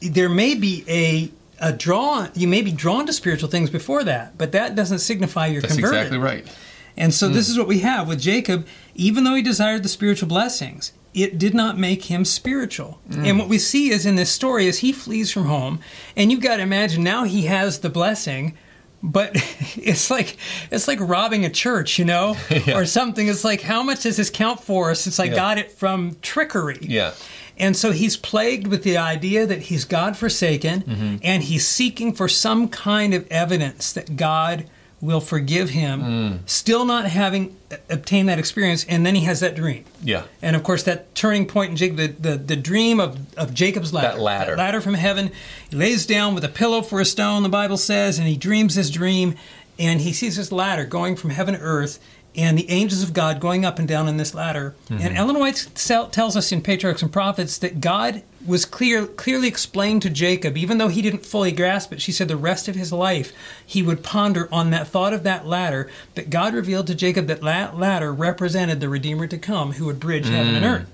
there 0.02 0.30
may 0.30 0.56
be 0.56 0.84
a 0.88 1.32
a 1.60 1.74
draw. 1.74 2.28
You 2.36 2.48
may 2.48 2.62
be 2.62 2.72
drawn 2.72 3.06
to 3.08 3.14
spiritual 3.14 3.50
things 3.50 3.70
before 3.70 4.04
that, 4.04 4.38
but 4.38 4.52
that 4.52 4.76
doesn't 4.76 5.00
signify 5.00 5.48
you're 5.48 5.62
That's 5.62 5.74
converted. 5.74 5.98
exactly 5.98 6.18
right. 6.20 6.48
And 6.96 7.14
so 7.14 7.28
this 7.28 7.48
hmm. 7.48 7.52
is 7.52 7.58
what 7.58 7.68
we 7.68 7.80
have 7.80 8.08
with 8.08 8.20
Jacob. 8.20 8.68
Even 8.96 9.24
though 9.24 9.36
he 9.36 9.42
desired 9.42 9.84
the 9.84 9.90
spiritual 9.90 10.28
blessings, 10.28 10.94
it 11.14 11.38
did 11.38 11.54
not 11.54 11.78
make 11.78 12.06
him 12.06 12.26
spiritual. 12.26 13.00
Hmm. 13.12 13.26
And 13.26 13.40
what 13.40 13.48
we 13.48 13.60
see 13.60 13.92
is 13.92 14.06
in 14.06 14.16
this 14.16 14.32
story 14.32 14.68
is 14.68 14.80
he 14.80 14.92
flees 14.92 15.32
from 15.32 15.46
home, 15.46 15.80
and 16.16 16.32
you've 16.32 16.42
got 16.42 16.58
to 16.58 16.64
imagine 16.64 17.04
now 17.04 17.24
he 17.24 17.44
has 17.44 17.80
the 17.80 17.90
blessing, 17.90 18.58
but 19.04 19.32
it's 19.78 20.10
like 20.10 20.38
it's 20.72 20.88
like 20.88 21.00
robbing 21.02 21.46
a 21.46 21.50
church, 21.50 22.00
you 22.00 22.06
know, 22.06 22.36
Yeah. 22.50 22.78
or 22.78 22.86
something. 22.86 23.28
It's 23.28 23.44
like 23.44 23.62
how 23.62 23.84
much 23.84 24.04
does 24.04 24.18
this 24.18 24.30
count 24.30 24.60
for 24.64 24.94
since 24.96 25.20
I 25.20 25.26
Yeah. 25.26 25.36
got 25.36 25.58
it 25.58 25.72
from 25.72 26.18
trickery? 26.22 26.80
Yeah. 26.82 27.14
And 27.60 27.76
so 27.76 27.92
he's 27.92 28.16
plagued 28.18 28.68
with 28.68 28.84
the 28.84 28.98
idea 28.98 29.46
that 29.48 29.64
he's 29.64 29.84
God 29.86 30.16
forsaken 30.16 30.82
Mm-hmm. 30.82 31.16
and 31.24 31.44
he's 31.44 31.68
seeking 31.68 32.14
for 32.14 32.28
some 32.28 32.68
kind 32.68 33.14
of 33.16 33.26
evidence 33.32 33.94
that 33.94 34.16
God 34.16 34.66
will 35.00 35.20
forgive 35.22 35.70
him, 35.70 36.02
Mm. 36.02 36.40
still 36.50 36.84
not 36.84 37.06
having 37.06 37.56
obtained 37.90 38.28
that 38.30 38.40
experience. 38.40 38.84
And 38.90 39.06
then 39.06 39.14
he 39.14 39.22
has 39.26 39.40
that 39.42 39.56
dream. 39.56 39.84
Yeah. 40.04 40.24
And 40.42 40.56
of 40.56 40.64
course, 40.64 40.82
that 40.84 41.14
turning 41.14 41.46
point 41.46 41.70
in 41.72 41.76
Jacob, 41.78 41.98
the, 41.98 42.08
the, 42.08 42.36
the 42.38 42.56
dream 42.56 43.00
of, 43.00 43.18
of 43.38 43.54
Jacob's 43.54 43.94
ladder. 43.94 44.16
That 44.16 44.20
ladder. 44.22 44.58
ladder 44.58 44.82
from 44.82 44.96
heaven. 44.96 45.32
He 45.70 45.76
lays 45.76 46.06
down 46.08 46.34
with 46.34 46.44
a 46.44 46.50
pillow 46.50 46.82
for 46.82 47.00
a 47.00 47.06
stone, 47.06 47.44
the 47.44 47.50
Bible 47.50 47.78
says, 47.78 48.18
and 48.18 48.28
he 48.28 48.36
dreams 48.36 48.74
his 48.74 48.90
dream. 48.90 49.36
And 49.80 50.02
he 50.02 50.12
sees 50.14 50.38
this 50.38 50.52
ladder 50.52 50.86
going 50.86 51.16
from 51.16 51.30
heaven 51.30 51.54
to 51.54 51.60
earth, 51.60 52.00
and 52.38 52.58
the 52.58 52.70
angels 52.70 53.02
of 53.02 53.14
God 53.14 53.40
going 53.40 53.66
up 53.66 53.80
and 53.80 53.88
down 53.88 54.08
in 54.08 54.18
this 54.18 54.36
ladder. 54.36 54.76
Mm-hmm. 54.90 55.02
And 55.02 55.18
Ellen 55.18 55.40
White 55.40 55.68
tells 55.76 56.38
us 56.38 56.52
in 56.52 56.62
Patriarchs 56.62 57.02
and 57.02 57.12
Prophets 57.12 57.58
that 57.58 57.82
God 57.82 58.22
was 58.46 58.64
clear, 58.64 59.08
clearly 59.08 59.48
explained 59.48 60.04
to 60.04 60.10
Jacob, 60.10 60.56
even 60.56 60.78
though 60.78 60.88
he 60.88 61.02
didn't 61.02 61.26
fully 61.26 61.52
grasp 61.52 61.92
it. 61.92 62.00
She 62.00 62.12
said 62.12 62.28
the 62.28 62.38
rest 62.38 62.68
of 62.68 62.76
his 62.76 62.94
life 62.94 63.34
he 63.66 63.82
would 63.82 64.04
ponder 64.04 64.48
on 64.52 64.70
that 64.70 64.88
thought 64.88 65.14
of 65.14 65.24
that 65.24 65.48
ladder. 65.48 65.90
That 66.14 66.30
God 66.30 66.54
revealed 66.54 66.88
to 66.88 66.96
Jacob 66.96 67.26
that 67.28 67.42
that 67.42 67.78
ladder 67.78 68.14
represented 68.14 68.80
the 68.80 68.90
Redeemer 68.90 69.26
to 69.28 69.38
come, 69.38 69.74
who 69.74 69.86
would 69.86 70.00
bridge 70.00 70.30
heaven 70.30 70.56
and 70.56 70.66
earth. 70.66 70.88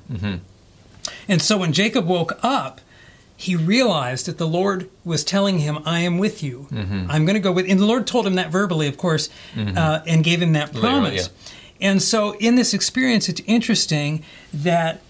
And 1.27 1.41
so 1.41 1.57
when 1.57 1.73
Jacob 1.73 2.07
woke 2.07 2.39
up, 2.41 2.79
he 3.35 3.55
realized 3.55 4.25
that 4.27 4.37
the 4.37 4.47
Lord 4.47 4.89
was 5.03 5.23
telling 5.23 5.59
him, 5.59 5.79
I 5.85 5.99
am 5.99 6.17
with 6.17 6.43
you. 6.43 6.67
Mm-hmm. 6.71 7.09
I'm 7.09 7.25
going 7.25 7.35
to 7.35 7.41
go 7.41 7.51
with 7.51 7.69
And 7.69 7.79
the 7.79 7.85
Lord 7.85 8.07
told 8.07 8.27
him 8.27 8.35
that 8.35 8.51
verbally, 8.51 8.87
of 8.87 8.97
course, 8.97 9.29
mm-hmm. 9.55 9.77
uh, 9.77 10.01
and 10.05 10.23
gave 10.23 10.41
him 10.41 10.53
that 10.53 10.73
Later 10.73 10.87
on, 10.87 11.01
promise. 11.01 11.29
And 11.81 12.01
so 12.01 12.35
in 12.37 12.55
this 12.55 12.73
experience, 12.73 13.27
it's 13.27 13.41
interesting 13.45 14.23
that 14.53 15.01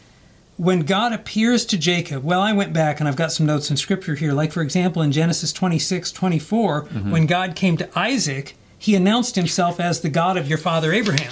when 0.58 0.82
God 0.82 1.14
appears 1.14 1.66
to 1.66 1.78
Jacob, 1.78 2.24
well, 2.24 2.42
I 2.42 2.54
went 2.54 2.74
back 2.74 3.00
and 3.00 3.08
I've 3.08 3.16
got 3.16 3.32
some 3.32 3.46
notes 3.46 3.70
in 3.70 3.78
scripture 3.78 4.16
here. 4.16 4.34
Like, 4.34 4.52
for 4.52 4.62
example, 4.62 5.02
in 5.02 5.12
Genesis 5.12 5.52
26 5.52 6.12
24, 6.12 6.84
mm-hmm. 6.86 7.12
when 7.12 7.26
God 7.26 7.56
came 7.56 7.78
to 7.78 7.90
Isaac, 7.98 8.56
he 8.78 8.96
announced 8.96 9.36
himself 9.36 9.80
as 9.80 10.02
the 10.02 10.10
God 10.10 10.38
of 10.38 10.48
your 10.48 10.58
father 10.58 10.94
Abraham. 10.94 11.32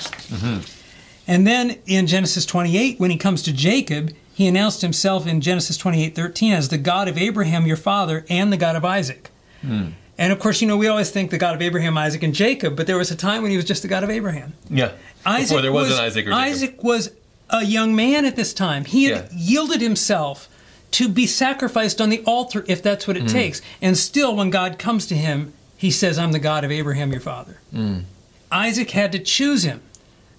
And 1.27 1.45
then 1.45 1.77
in 1.85 2.07
Genesis 2.07 2.45
28, 2.45 2.99
when 2.99 3.11
he 3.11 3.17
comes 3.17 3.43
to 3.43 3.53
Jacob, 3.53 4.11
he 4.41 4.47
announced 4.47 4.81
himself 4.81 5.27
in 5.27 5.39
Genesis 5.39 5.77
28 5.77 6.15
13 6.15 6.53
as 6.53 6.69
the 6.69 6.77
God 6.77 7.07
of 7.07 7.17
Abraham, 7.17 7.65
your 7.65 7.77
father, 7.77 8.25
and 8.29 8.51
the 8.51 8.57
God 8.57 8.75
of 8.75 8.83
Isaac. 8.83 9.29
Hmm. 9.61 9.89
And 10.17 10.33
of 10.33 10.39
course, 10.39 10.61
you 10.61 10.67
know, 10.67 10.77
we 10.77 10.87
always 10.87 11.09
think 11.09 11.31
the 11.31 11.37
God 11.37 11.55
of 11.55 11.61
Abraham, 11.61 11.97
Isaac, 11.97 12.23
and 12.23 12.33
Jacob, 12.33 12.75
but 12.75 12.87
there 12.87 12.97
was 12.97 13.11
a 13.11 13.15
time 13.15 13.41
when 13.41 13.51
he 13.51 13.57
was 13.57 13.65
just 13.65 13.81
the 13.81 13.87
God 13.87 14.03
of 14.03 14.09
Abraham. 14.09 14.53
Yeah. 14.69 14.91
Isaac 15.25 15.49
Before 15.49 15.61
there 15.61 15.71
was, 15.71 15.89
was 15.89 15.99
an 15.99 16.05
Isaac 16.05 16.25
or 16.25 16.29
Jacob. 16.29 16.43
Isaac 16.43 16.83
was 16.83 17.11
a 17.49 17.65
young 17.65 17.95
man 17.95 18.25
at 18.25 18.35
this 18.35 18.53
time. 18.53 18.85
He 18.85 19.05
had 19.05 19.29
Yeah. 19.31 19.37
yielded 19.37 19.81
himself 19.81 20.47
to 20.91 21.07
be 21.07 21.25
sacrificed 21.25 22.01
on 22.01 22.09
the 22.09 22.21
altar 22.25 22.65
if 22.67 22.83
that's 22.83 23.07
what 23.07 23.17
it 23.17 23.23
hmm. 23.23 23.29
takes. 23.29 23.61
And 23.81 23.97
still, 23.97 24.35
when 24.35 24.49
God 24.49 24.77
comes 24.77 25.05
to 25.07 25.15
him, 25.15 25.53
he 25.77 25.89
says, 25.91 26.19
I'm 26.19 26.31
the 26.31 26.39
God 26.39 26.63
of 26.63 26.71
Abraham, 26.71 27.11
your 27.11 27.21
father. 27.21 27.59
Hmm. 27.71 27.99
Isaac 28.51 28.91
had 28.91 29.11
to 29.13 29.19
choose 29.19 29.63
him 29.63 29.81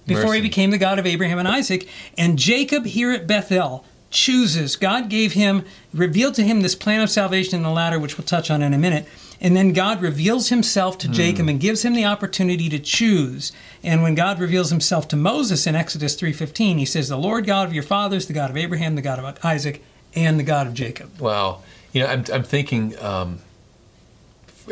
before. 0.06 0.26
Mercy. 0.26 0.36
he 0.36 0.42
became 0.42 0.70
the 0.70 0.78
God 0.78 0.98
of 0.98 1.06
Abraham 1.06 1.38
and 1.38 1.48
Isaac. 1.48 1.88
And 2.18 2.38
Jacob 2.38 2.86
here 2.86 3.10
at 3.10 3.26
Bethel 3.26 3.84
chooses. 4.12 4.76
God 4.76 5.08
gave 5.08 5.32
him, 5.32 5.64
revealed 5.92 6.34
to 6.36 6.42
him 6.42 6.60
this 6.60 6.74
plan 6.74 7.00
of 7.00 7.10
salvation 7.10 7.56
in 7.56 7.62
the 7.62 7.70
ladder, 7.70 7.98
which 7.98 8.16
we'll 8.16 8.26
touch 8.26 8.50
on 8.50 8.62
in 8.62 8.72
a 8.72 8.78
minute. 8.78 9.08
And 9.40 9.56
then 9.56 9.72
God 9.72 10.00
reveals 10.00 10.50
himself 10.50 10.98
to 10.98 11.08
Jacob 11.08 11.48
and 11.48 11.58
gives 11.58 11.84
him 11.84 11.94
the 11.94 12.04
opportunity 12.04 12.68
to 12.68 12.78
choose. 12.78 13.50
And 13.82 14.00
when 14.00 14.14
God 14.14 14.38
reveals 14.38 14.70
himself 14.70 15.08
to 15.08 15.16
Moses 15.16 15.66
in 15.66 15.74
Exodus 15.74 16.14
3:15, 16.14 16.78
he 16.78 16.84
says, 16.84 17.08
"The 17.08 17.16
Lord 17.16 17.44
God 17.44 17.66
of 17.66 17.74
your 17.74 17.82
fathers, 17.82 18.26
the 18.26 18.34
God 18.34 18.50
of 18.50 18.56
Abraham, 18.56 18.94
the 18.94 19.02
God 19.02 19.18
of 19.18 19.44
Isaac, 19.44 19.82
and 20.14 20.38
the 20.38 20.44
God 20.44 20.68
of 20.68 20.74
Jacob." 20.74 21.18
Wow. 21.18 21.58
You 21.92 22.02
know, 22.02 22.06
I'm, 22.06 22.24
I'm 22.32 22.44
thinking, 22.44 22.96
um, 23.00 23.40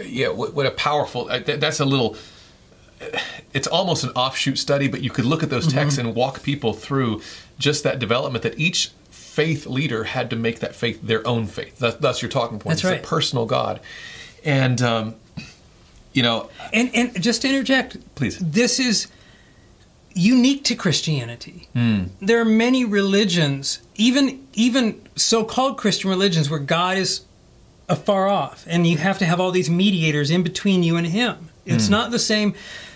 yeah, 0.06 0.28
what, 0.28 0.54
what 0.54 0.66
a 0.66 0.70
powerful, 0.70 1.28
uh, 1.28 1.40
that, 1.40 1.60
that's 1.60 1.80
a 1.80 1.84
little, 1.84 2.16
it's 3.52 3.66
almost 3.66 4.04
an 4.04 4.10
offshoot 4.10 4.56
study, 4.56 4.86
but 4.86 5.02
you 5.02 5.10
could 5.10 5.24
look 5.24 5.42
at 5.42 5.50
those 5.50 5.66
Mm-hmm. 5.66 5.78
texts 5.78 5.98
and 5.98 6.14
walk 6.14 6.44
people 6.44 6.74
through 6.74 7.22
just 7.58 7.82
that 7.82 7.98
development 7.98 8.42
that 8.44 8.58
each 8.58 8.92
faith 9.40 9.66
leader 9.66 10.04
had 10.04 10.28
to 10.30 10.36
make 10.36 10.58
that 10.60 10.74
faith 10.74 11.00
their 11.02 11.26
own 11.26 11.46
faith. 11.46 11.78
That, 11.78 12.00
that's 12.00 12.20
your 12.22 12.30
talking 12.30 12.58
point. 12.58 12.76
That's 12.76 12.84
it's 12.84 12.90
right. 12.92 13.04
a 13.04 13.06
personal 13.16 13.46
God. 13.46 13.80
And, 14.44 14.80
um, 14.82 15.14
you 16.12 16.22
know, 16.22 16.50
And 16.72 16.90
and 16.94 17.22
just 17.22 17.42
to 17.42 17.48
interject, 17.48 17.96
Please. 18.14 18.38
This 18.38 18.78
is 18.78 19.06
unique 20.14 20.64
to 20.64 20.74
Christianity. 20.74 21.68
Hmm. 21.72 22.04
There 22.20 22.40
are 22.40 22.44
many 22.66 22.84
religions, 22.84 23.80
even 23.94 24.24
even 24.54 25.00
so-called 25.16 25.78
Christian 25.78 26.10
religions, 26.10 26.50
where 26.50 26.58
God 26.60 26.98
is 26.98 27.20
afar 27.88 28.26
off, 28.28 28.64
and 28.68 28.86
you 28.86 28.98
have 28.98 29.18
to 29.18 29.24
have 29.24 29.40
all 29.40 29.52
these 29.52 29.70
mediators 29.70 30.30
in 30.30 30.42
between 30.42 30.82
you 30.82 30.96
and 30.96 31.06
Him. 31.06 31.50
It's 31.64 31.86
Hmm. 31.86 31.92
not 31.92 32.10
the 32.10 32.18
same. 32.18 32.54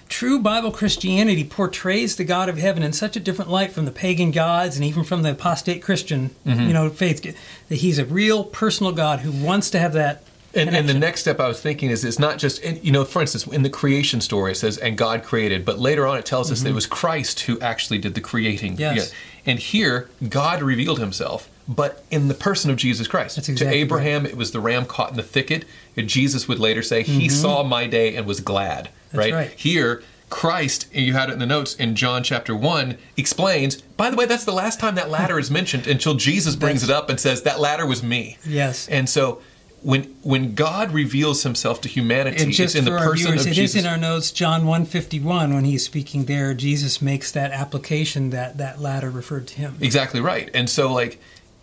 True 0.08 0.38
Bible 0.40 0.70
Christianity 0.70 1.44
portrays 1.44 2.16
the 2.16 2.24
God 2.24 2.48
of 2.48 2.58
heaven 2.58 2.82
in 2.82 2.92
such 2.92 3.16
a 3.16 3.20
different 3.20 3.50
light 3.50 3.72
from 3.72 3.84
the 3.84 3.90
pagan 3.90 4.30
gods 4.30 4.76
and 4.76 4.84
even 4.84 5.04
from 5.04 5.22
the 5.22 5.32
apostate 5.32 5.82
Christian, 5.82 6.30
Mm-hmm. 6.46 6.60
you 6.62 6.72
know, 6.72 6.90
faith. 6.90 7.22
That 7.68 7.76
He's 7.76 7.98
a 7.98 8.04
real 8.04 8.44
personal 8.44 8.92
God 8.92 9.20
who 9.20 9.32
wants 9.44 9.70
to 9.70 9.78
have 9.78 9.92
that. 9.94 10.22
And, 10.54 10.70
and 10.70 10.88
the 10.88 10.94
next 10.94 11.20
step 11.22 11.40
I 11.40 11.48
was 11.48 11.60
thinking 11.60 11.90
is 11.90 12.04
it's 12.04 12.20
not 12.20 12.38
just, 12.38 12.62
you 12.64 12.92
know, 12.92 13.04
for 13.04 13.20
instance, 13.20 13.44
in 13.48 13.64
the 13.64 13.70
creation 13.70 14.20
story 14.20 14.52
it 14.52 14.56
says, 14.56 14.78
and 14.78 14.96
God 14.96 15.24
created, 15.24 15.64
but 15.64 15.80
later 15.80 16.06
on 16.06 16.16
it 16.16 16.24
tells 16.24 16.52
us 16.52 16.62
that 16.62 16.68
it 16.68 16.74
was 16.74 16.86
Christ 16.86 17.40
who 17.40 17.58
actually 17.58 17.98
did 17.98 18.14
the 18.14 18.20
creating. 18.20 18.74
Mm-hmm. 18.74 18.80
Yes. 18.96 19.10
Yeah. 19.10 19.50
And 19.50 19.58
here, 19.58 20.08
God 20.28 20.62
revealed 20.62 21.00
himself 21.00 21.50
but 21.66 22.04
in 22.10 22.28
the 22.28 22.34
person 22.34 22.70
of 22.70 22.76
Jesus 22.76 23.08
Christ. 23.08 23.36
That's 23.36 23.48
exactly 23.48 23.78
to 23.78 23.82
Abraham, 23.82 24.26
it 24.26 24.36
was 24.36 24.52
the 24.52 24.60
ram 24.60 24.84
caught 24.84 25.10
in 25.10 25.16
the 25.16 25.22
thicket. 25.22 25.64
And 25.96 26.08
Jesus 26.08 26.46
would 26.48 26.58
later 26.58 26.82
say, 26.82 27.02
He 27.02 27.28
saw 27.28 27.62
my 27.62 27.86
day 27.86 28.16
and 28.16 28.26
was 28.26 28.40
glad. 28.40 28.90
Mm-hmm. 29.22 29.34
Right. 29.34 29.50
Here, 29.52 30.02
Christ, 30.30 30.88
and 30.92 31.04
you 31.06 31.12
had 31.12 31.28
it 31.30 31.34
in 31.34 31.38
the 31.38 31.46
notes 31.46 31.74
in 31.76 31.94
John 31.94 32.22
chapter 32.24 32.56
1, 32.56 32.96
explains, 33.16 33.80
by 33.82 34.10
the 34.10 34.16
way, 34.16 34.26
that's 34.26 34.44
the 34.44 34.52
last 34.52 34.80
time 34.80 34.94
that 34.96 35.10
ladder 35.10 35.38
is 35.38 35.50
mentioned 35.50 35.86
until 35.86 36.14
Jesus 36.14 36.56
brings 36.56 36.80
That's- 36.82 36.98
it 36.98 37.02
up 37.02 37.08
and 37.10 37.20
says, 37.20 37.42
That 37.42 37.60
ladder 37.60 37.86
was 37.86 38.02
me. 38.02 38.38
Yes. 38.46 38.88
And 38.88 39.08
so 39.08 39.40
when 39.82 40.04
when 40.22 40.54
God 40.54 40.92
reveals 40.92 41.42
himself 41.42 41.80
to 41.82 41.88
humanity, 41.90 42.42
And 42.42 42.50
just 42.52 42.74
it's 42.74 42.86
in 42.86 42.86
the 42.86 42.98
person 42.98 43.26
viewers, 43.26 43.42
of 43.46 43.52
it 43.52 43.54
Jesus. 43.54 43.76
is 43.76 43.84
in 43.84 43.90
our 43.90 43.98
notes, 43.98 44.32
John 44.32 44.66
151, 44.66 45.52
when 45.54 45.64
he's 45.66 45.84
speaking 45.84 46.24
there, 46.24 46.54
Jesus 46.54 47.02
makes 47.02 47.30
that 47.32 47.52
application 47.52 48.30
that 48.30 48.56
that 48.56 48.80
ladder 48.80 49.10
referred 49.10 49.46
to 49.48 49.54
him. 49.56 49.76
Exactly 49.82 50.20
right. 50.20 50.48
And 50.54 50.70
so 50.70 50.90
like 50.92 51.20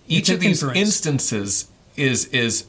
each 0.08 0.30
of 0.30 0.40
these 0.40 0.62
inference. 0.62 0.78
instances 0.80 1.68
is 1.98 2.26
is 2.26 2.66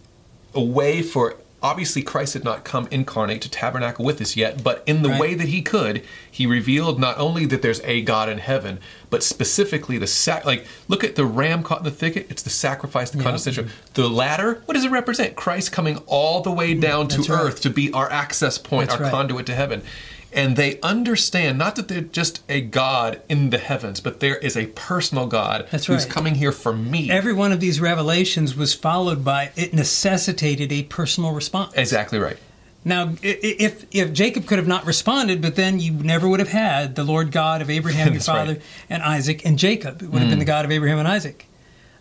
a 0.55 0.63
way 0.63 1.03
for 1.03 1.37
obviously 1.63 2.03
Christ 2.03 2.35
had 2.35 2.45
not 2.45 2.65
come 2.65 2.89
incarnate 2.91 3.41
to 3.43 3.51
tabernacle 3.51 4.05
with 4.05 4.21
us 4.21 4.37
yet, 4.37 4.63
but 4.65 4.83
in 4.87 5.03
the 5.03 5.09
Right. 5.11 5.21
way 5.21 5.35
that 5.35 5.49
he 5.49 5.63
could, 5.63 6.03
he 6.31 6.45
revealed 6.47 6.99
not 6.99 7.19
only 7.19 7.47
that 7.47 7.63
there's 7.63 7.81
a 7.85 8.03
God 8.03 8.29
in 8.29 8.39
heaven, 8.39 8.79
but 9.11 9.23
specifically 9.23 9.99
the 9.99 10.07
sac 10.07 10.45
like 10.45 10.67
look 10.89 11.05
at 11.05 11.15
the 11.15 11.25
ram 11.25 11.63
caught 11.63 11.79
in 11.79 11.85
the 11.85 11.91
thicket, 11.91 12.27
it's 12.31 12.43
the 12.43 12.51
sacrifice, 12.51 13.11
the 13.11 13.19
Yeah. 13.19 13.25
condescension. 13.25 13.71
The 13.95 14.09
ladder, 14.09 14.63
what 14.65 14.75
does 14.75 14.85
it 14.85 14.91
represent? 14.91 15.37
Christ 15.37 15.73
coming 15.73 15.99
all 16.07 16.41
the 16.41 16.51
way 16.51 16.75
mm, 16.75 16.81
down 16.81 17.09
to 17.09 17.21
right. 17.23 17.31
earth 17.31 17.61
to 17.63 17.71
be 17.71 17.93
our 17.93 18.11
access 18.11 18.59
point, 18.59 18.89
That's 18.91 18.99
our 19.01 19.05
right. 19.05 19.13
conduit 19.13 19.47
to 19.47 19.55
heaven. 19.55 19.83
And 20.33 20.57
they 20.57 20.81
understand 20.81 21.59
not 21.59 21.77
that 21.77 21.89
they're 21.89 22.01
just 22.01 22.43
a 22.49 22.61
God 22.63 23.21
in 23.29 23.51
the 23.51 23.59
heavens, 23.59 24.01
but 24.01 24.21
there 24.21 24.37
is 24.37 24.57
a 24.57 24.67
personal 24.69 25.27
God 25.27 25.69
That's 25.71 25.87
who's 25.87 26.05
right. 26.05 26.13
coming 26.13 26.35
here 26.37 26.53
for 26.53 26.73
me. 26.73 27.11
Every 27.11 27.33
one 27.35 27.53
of 27.53 27.61
these 27.61 27.81
revelations 27.81 28.57
was 28.57 28.73
followed 28.73 29.25
by, 29.25 29.51
it 29.57 29.75
necessitated 29.75 30.73
a 30.73 30.85
personal 30.85 31.33
response. 31.33 31.75
exactly 31.75 32.19
right. 32.19 32.39
Now, 32.85 33.15
if 33.23 33.87
if 33.93 34.13
Jacob 34.13 34.47
could 34.47 34.59
have 34.59 34.67
not 34.67 34.87
responded, 34.87 35.41
but 35.41 35.55
then 35.55 35.79
you 35.79 35.93
never 35.93 36.29
would 36.29 36.41
have 36.41 36.49
had 36.49 36.97
the 36.97 37.05
Lord 37.05 37.31
God 37.31 37.63
of 37.63 37.71
Abraham, 37.71 38.13
your 38.13 38.21
father, 38.23 38.55
right. 38.55 38.61
Mm. 38.61 38.87
and 38.91 39.03
Isaac, 39.05 39.47
and 39.47 39.57
Jacob. 39.57 40.03
It 40.03 40.11
would 40.11 40.21
have 40.21 40.31
been 40.31 40.41
the 40.41 40.45
God 40.45 40.65
of 40.65 40.73
Abraham 40.73 40.99
and 40.99 41.07
Isaac. 41.07 41.47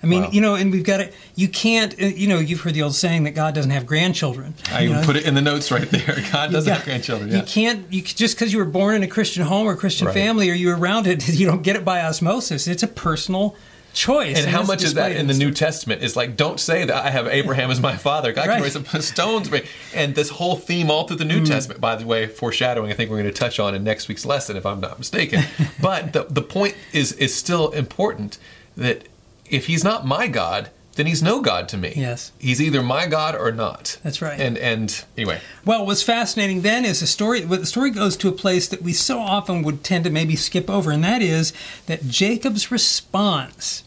I 0.03 0.07
mean, 0.07 0.23
Wow. 0.23 0.29
you 0.31 0.41
know, 0.41 0.55
and 0.55 0.71
we've 0.71 0.83
got 0.83 0.97
to. 0.97 1.11
You 1.35 1.47
can't. 1.47 1.93
uh, 2.01 2.05
You 2.07 2.27
know, 2.27 2.39
you've 2.39 2.61
heard 2.61 2.73
the 2.73 2.81
old 2.81 2.95
saying 2.95 3.23
that 3.25 3.31
God 3.31 3.53
doesn't 3.53 3.71
have 3.71 3.85
grandchildren. 3.85 4.55
I 4.71 4.79
You 4.81 4.89
even 4.89 5.01
know, 5.01 5.05
put 5.05 5.15
it 5.15 5.25
in 5.25 5.35
the 5.35 5.41
notes 5.41 5.71
right 5.71 5.89
there. 5.89 6.23
God 6.31 6.51
doesn't 6.51 6.67
got- 6.67 6.77
have 6.77 6.85
grandchildren. 6.85 7.31
You 7.31 7.43
can't. 7.43 7.85
You 7.91 8.01
just 8.01 8.35
because 8.35 8.51
you 8.51 8.59
were 8.59 8.65
born 8.65 8.95
in 8.95 9.03
a 9.03 9.07
Christian 9.07 9.43
home 9.43 9.67
or 9.67 9.75
Christian 9.75 10.07
Right. 10.07 10.13
family, 10.13 10.49
or 10.49 10.53
you're 10.53 10.77
around 10.77 11.07
it, 11.07 11.27
you 11.39 11.45
don't 11.45 11.61
get 11.63 11.75
it 11.75 11.85
by 11.85 12.01
osmosis. 12.01 12.67
It's 12.67 12.83
a 12.83 12.87
personal 12.87 13.55
choice. 13.93 14.39
And 14.39 14.47
how 14.49 14.63
much 14.63 14.83
is 14.83 14.93
that 14.93 15.11
in 15.11 15.27
the 15.27 15.33
New 15.33 15.51
Testament? 15.51 16.01
Is 16.01 16.15
like, 16.15 16.37
don't 16.37 16.59
say 16.59 16.85
that 16.85 17.05
I 17.05 17.09
have 17.09 17.27
Abraham 17.27 17.69
as 17.69 17.81
my 17.81 17.97
father. 17.97 18.31
God 18.31 18.47
Right. 18.47 18.55
can 18.55 18.63
raise 18.63 18.75
up 18.77 18.87
stones. 19.01 19.49
for 19.49 19.55
me. 19.55 19.63
And 19.93 20.15
this 20.15 20.29
whole 20.29 20.55
theme 20.55 20.89
all 20.89 21.05
through 21.07 21.17
the 21.17 21.25
New 21.25 21.45
Testament, 21.45 21.81
by 21.81 21.95
the 21.97 22.05
way, 22.05 22.25
foreshadowing, 22.27 22.89
I 22.89 22.95
think 22.95 23.09
we're 23.11 23.21
going 23.21 23.31
to 23.33 23.37
touch 23.39 23.59
on 23.59 23.75
in 23.75 23.83
next 23.83 24.07
week's 24.07 24.25
lesson, 24.25 24.55
if 24.55 24.65
I'm 24.65 24.79
not 24.79 24.97
mistaken. 24.97 25.43
but 25.81 26.13
the, 26.13 26.23
the 26.29 26.41
point 26.41 26.75
is 26.93 27.11
is 27.13 27.35
still 27.35 27.69
important 27.71 28.37
that 28.77 29.07
if 29.51 29.67
he's 29.67 29.83
not 29.83 30.05
my 30.05 30.27
God, 30.27 30.69
then 30.95 31.05
he's 31.05 31.23
no 31.23 31.41
God 31.41 31.69
to 31.69 31.77
me. 31.77 31.93
Yes. 31.95 32.31
He's 32.37 32.61
either 32.61 32.83
my 32.83 33.05
God 33.05 33.35
or 33.35 33.51
not. 33.51 33.97
That's 34.03 34.21
right. 34.21 34.39
And 34.39 34.57
and 34.57 35.03
anyway, 35.17 35.39
Well, 35.65 35.85
what's 35.85 36.03
fascinating 36.03 36.61
then 36.61 36.85
is 36.85 36.99
the 36.99 37.07
story. 37.07 37.41
The 37.41 37.65
story 37.65 37.91
goes 37.91 38.17
to 38.17 38.27
a 38.27 38.33
place 38.33 38.67
that 38.67 38.81
we 38.81 38.93
so 38.93 39.19
often 39.19 39.63
would 39.63 39.83
tend 39.83 40.03
to 40.05 40.09
maybe 40.09 40.35
skip 40.35 40.69
over, 40.69 40.91
and 40.91 41.03
that 41.03 41.21
is 41.21 41.53
that 41.85 42.07
Jacob's 42.07 42.71
response 42.71 43.83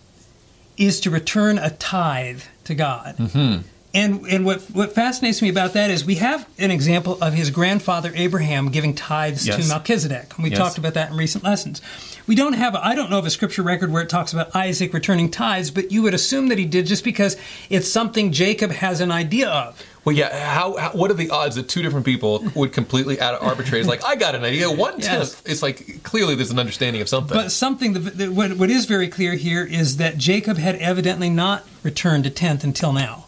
is 0.76 0.99
to 1.00 1.11
return 1.11 1.59
a 1.59 1.71
tithe 1.71 2.42
to 2.64 2.75
God. 2.75 3.16
Mm-hmm. 3.16 3.66
And 3.94 4.26
and 4.26 4.44
what 4.44 4.60
what 4.72 4.92
fascinates 4.92 5.40
me 5.40 5.48
about 5.48 5.74
that 5.74 5.88
is 5.88 6.04
we 6.04 6.16
have 6.16 6.48
an 6.58 6.72
example 6.72 7.16
of 7.22 7.32
his 7.32 7.50
grandfather 7.50 8.10
Abraham 8.16 8.70
giving 8.70 8.92
tithes 8.92 9.46
Yes. 9.46 9.62
to 9.62 9.68
Melchizedek. 9.68 10.32
And 10.34 10.42
we 10.42 10.50
Yes. 10.50 10.59
talked 10.59 10.78
about 10.78 10.94
that 10.94 11.11
in 11.12 11.16
recent 11.16 11.44
lessons. 11.44 11.80
We 12.26 12.35
don't 12.35 12.54
have 12.54 12.74
I 12.74 12.96
don't 12.96 13.09
know 13.09 13.18
of 13.18 13.26
a 13.26 13.30
scripture 13.30 13.62
record 13.62 13.92
where 13.92 14.02
it 14.02 14.09
talks 14.09 14.33
about 14.33 14.54
Isaac 14.57 14.92
returning 14.92 15.30
tithes, 15.30 15.70
but 15.70 15.92
you 15.92 16.02
would 16.02 16.12
assume 16.14 16.48
that 16.48 16.59
he 16.59 16.64
did 16.64 16.87
just 16.87 17.04
because 17.04 17.37
it's 17.70 17.88
something 17.88 18.33
Jacob 18.33 18.72
has 18.72 19.00
an 19.00 19.12
idea 19.12 19.48
of. 19.48 19.80
Well, 20.04 20.14
yeah. 20.16 20.37
How, 20.52 20.76
how? 20.76 20.90
What 20.90 21.11
are 21.11 21.14
the 21.14 21.30
odds 21.30 21.54
that 21.54 21.68
two 21.68 21.80
different 21.80 22.04
people 22.04 22.44
would 22.54 22.72
completely 22.72 23.20
out 23.20 23.35
of 23.35 23.42
arbitrary? 23.46 23.78
It's 23.80 23.88
like 23.88 24.04
I 24.04 24.16
got 24.16 24.35
an 24.35 24.42
idea. 24.44 24.70
One 24.70 24.94
Yes. 24.98 25.07
tenth. 25.07 25.42
It's 25.46 25.62
like 25.62 26.02
clearly 26.02 26.35
there's 26.35 26.50
an 26.50 26.59
understanding 26.59 27.00
of 27.00 27.09
something. 27.09 27.35
But 27.37 27.52
something 27.52 27.92
that, 27.92 28.18
that 28.18 28.33
what, 28.33 28.57
what 28.57 28.70
is 28.70 28.87
very 28.87 29.07
clear 29.09 29.35
here 29.35 29.64
is 29.64 29.98
that 29.98 30.18
Jacob 30.18 30.59
had 30.59 30.74
evidently 30.76 31.30
not 31.30 31.64
returned 31.85 32.26
a 32.26 32.30
tenth 32.30 32.64
until 32.64 32.92
now. 32.92 33.23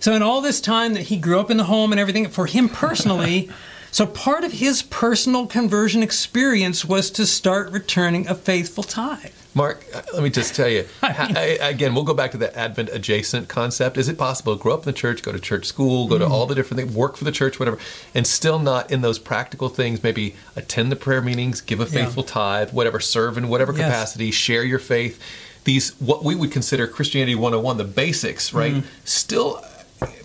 So 0.00 0.12
in 0.14 0.22
all 0.22 0.40
this 0.40 0.60
time 0.60 0.94
that 0.94 1.02
he 1.02 1.16
grew 1.16 1.40
up 1.40 1.50
in 1.50 1.56
the 1.56 1.64
home 1.64 1.92
and 1.92 2.00
everything, 2.00 2.28
for 2.28 2.46
him 2.46 2.68
personally, 2.68 3.48
so 3.90 4.06
part 4.06 4.44
of 4.44 4.52
his 4.52 4.82
personal 4.82 5.46
conversion 5.46 6.02
experience 6.02 6.84
was 6.84 7.10
to 7.12 7.26
start 7.26 7.70
returning 7.72 8.28
a 8.28 8.34
faithful 8.34 8.84
tithe. 8.84 9.32
Mark, 9.54 9.84
uh, 9.92 10.02
let 10.12 10.22
me 10.22 10.30
just 10.30 10.54
tell 10.54 10.68
you. 10.68 10.84
I 11.02 11.26
mean- 11.26 11.36
I- 11.36 11.58
again, 11.68 11.94
we'll 11.94 12.04
go 12.04 12.14
back 12.14 12.30
to 12.32 12.36
the 12.38 12.56
Advent 12.56 12.90
adjacent 12.92 13.48
concept. 13.48 13.96
Is 13.96 14.08
it 14.08 14.16
possible 14.16 14.56
to 14.56 14.62
grow 14.62 14.74
up 14.74 14.80
in 14.80 14.84
the 14.84 14.92
church, 14.92 15.22
go 15.22 15.32
to 15.32 15.40
church 15.40 15.64
school, 15.66 16.06
go 16.06 16.18
to 16.18 16.26
Mm. 16.26 16.30
all 16.30 16.46
the 16.46 16.54
different 16.54 16.80
things, 16.80 16.94
work 16.94 17.16
for 17.16 17.24
the 17.24 17.32
church, 17.32 17.58
whatever, 17.58 17.78
and 18.14 18.26
still 18.26 18.58
not 18.60 18.90
in 18.92 19.00
those 19.00 19.18
practical 19.18 19.68
things? 19.68 20.02
Maybe 20.02 20.36
attend 20.54 20.92
the 20.92 20.96
prayer 20.96 21.22
meetings, 21.22 21.60
give 21.60 21.80
a 21.80 21.84
Yeah. 21.84 22.04
faithful 22.04 22.22
tithe, 22.22 22.70
whatever, 22.72 23.00
serve 23.00 23.36
in 23.38 23.48
whatever 23.48 23.72
Yes. 23.72 23.80
capacity, 23.82 24.30
share 24.30 24.62
your 24.62 24.78
faith. 24.78 25.18
These 25.68 25.90
what 26.00 26.24
we 26.24 26.34
would 26.34 26.50
consider 26.50 26.86
Christianity 26.86 27.34
101, 27.34 27.76
the 27.76 27.84
basics, 27.84 28.54
right? 28.54 28.72
Mm. 28.72 28.84
Still, 29.04 29.62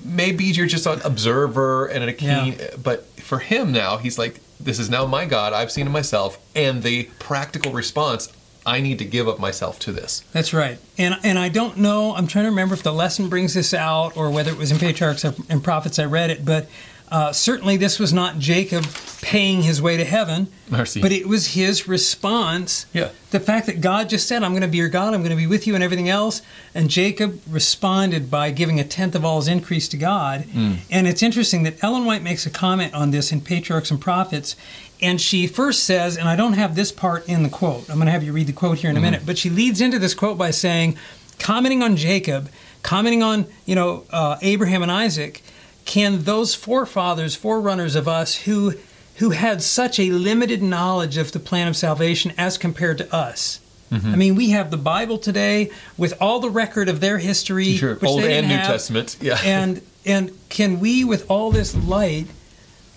maybe 0.02 0.46
you're 0.46 0.68
just 0.68 0.86
an 0.86 1.02
observer 1.04 1.88
and 1.88 2.02
a 2.06 2.14
keen, 2.14 2.54
Yeah. 2.58 2.70
but 2.82 3.06
for 3.20 3.40
him 3.40 3.74
now, 3.74 3.98
he's 3.98 4.18
like, 4.18 4.40
this 4.58 4.80
is 4.80 4.90
now 4.90 5.06
my 5.06 5.26
God. 5.26 5.52
I've 5.52 5.70
seen 5.70 5.86
it 5.86 5.90
myself, 5.90 6.40
and 6.56 6.82
the 6.82 7.10
practical 7.20 7.74
response. 7.74 8.32
I 8.66 8.80
need 8.80 9.00
to 9.00 9.06
give 9.06 9.28
up 9.28 9.38
myself 9.40 9.78
to 9.80 9.92
this. 9.92 10.24
That's 10.32 10.54
right. 10.54 10.78
And 10.98 11.16
and 11.26 11.38
I 11.38 11.50
don't 11.50 11.76
know. 11.78 12.16
I'm 12.16 12.28
trying 12.28 12.46
to 12.46 12.50
remember 12.50 12.74
if 12.76 12.82
the 12.84 12.94
lesson 12.94 13.28
brings 13.28 13.54
this 13.54 13.74
out 13.74 14.16
or 14.16 14.32
whether 14.32 14.50
it 14.52 14.58
was 14.58 14.72
in 14.72 14.78
Patriarchs 14.80 15.26
and 15.26 15.62
Prophets 15.62 16.00
I 16.00 16.06
read 16.06 16.30
it, 16.30 16.46
but 16.46 16.70
uh, 17.10 17.32
certainly 17.32 17.78
this 17.78 18.00
was 18.00 18.12
not 18.12 18.40
Jacob 18.40 18.86
paying 19.22 19.62
his 19.62 19.82
way 19.82 19.98
to 19.98 20.04
heaven. 20.04 20.48
Mercy. 20.70 21.02
But 21.02 21.12
it 21.12 21.28
was 21.28 21.48
his 21.48 21.88
response. 21.88 22.86
Yeah. 22.92 23.10
The 23.32 23.40
fact 23.40 23.68
that 23.68 23.82
God 23.82 24.10
just 24.10 24.28
said, 24.28 24.44
I'm 24.44 24.52
going 24.52 24.64
to 24.64 24.68
be 24.68 24.78
your 24.78 24.90
God, 24.90 25.14
I'm 25.14 25.22
going 25.22 25.32
to 25.32 25.38
be 25.38 25.48
with 25.48 25.66
you, 25.66 25.76
and 25.76 25.84
everything 25.84 26.10
else. 26.10 26.42
And 26.76 26.90
Jacob 26.90 27.40
responded 27.50 28.30
by 28.30 28.52
giving 28.52 28.80
a 28.80 28.84
tenth 28.84 29.16
of 29.16 29.24
all 29.24 29.38
his 29.38 29.48
increase 29.48 29.88
to 29.90 29.98
God. 29.98 30.46
And 30.92 31.08
it's 31.08 31.24
interesting 31.24 31.64
that 31.64 31.82
Ellen 31.84 32.06
White 32.06 32.24
makes 32.24 32.46
a 32.46 32.50
comment 32.50 32.94
on 32.94 33.12
this 33.12 33.32
in 33.32 33.42
Patriarchs 33.42 33.92
and 33.92 34.02
Prophets. 34.02 34.56
And 35.02 35.20
she 35.20 35.48
first 35.48 35.84
says, 35.84 36.18
and 36.18 36.28
I 36.30 36.36
don't 36.36 36.54
have 36.54 36.76
this 36.76 36.92
part 36.92 37.28
in 37.28 37.44
the 37.44 37.50
quote, 37.50 37.90
I'm 37.90 37.98
going 37.98 38.06
to 38.08 38.12
have 38.12 38.24
you 38.24 38.34
read 38.34 38.48
the 38.48 38.54
quote 38.54 38.80
here 38.80 38.90
in 38.90 38.98
a 38.98 39.02
minute, 39.02 39.24
but 39.26 39.38
she 39.38 39.50
leads 39.50 39.82
into 39.82 40.00
this 40.00 40.14
quote 40.14 40.38
by 40.38 40.52
saying, 40.52 40.98
commenting 41.40 41.84
on 41.84 41.98
Jacob, 41.98 42.50
commenting 42.84 43.22
on, 43.22 43.46
you 43.66 43.76
know, 43.76 44.06
uh, 44.12 44.38
Abraham 44.42 44.82
and 44.82 44.92
Isaac, 44.92 45.44
can 45.86 46.24
those 46.24 46.56
forefathers, 46.56 47.36
forerunners 47.36 47.96
of 47.96 48.08
us 48.08 48.44
who 48.44 48.74
who 49.18 49.30
had 49.30 49.62
such 49.62 50.00
a 50.00 50.10
limited 50.10 50.64
knowledge 50.64 51.18
of 51.18 51.32
the 51.32 51.40
plan 51.40 51.68
of 51.68 51.78
salvation 51.78 52.34
as 52.38 52.58
compared 52.58 52.98
to 52.98 53.16
us. 53.16 53.60
Mm-hmm. 53.92 54.12
I 54.12 54.16
mean, 54.16 54.36
we 54.36 54.50
have 54.50 54.72
the 54.72 54.78
Bible 54.78 55.20
today 55.20 55.70
with 55.98 56.20
all 56.20 56.40
the 56.40 56.50
record 56.50 56.90
of 56.90 57.00
their 57.00 57.20
history, 57.20 57.74
Sure, 57.74 57.94
which 57.94 58.10
Old 58.10 58.24
they 58.24 58.40
and 58.40 58.48
New 58.48 58.56
have. 58.56 58.68
Testament, 58.68 59.18
yeah. 59.22 59.40
And 59.44 59.82
and 60.06 60.38
can 60.50 60.80
we, 60.80 61.04
with 61.04 61.30
all 61.30 61.52
this 61.52 61.76
light, 61.76 62.28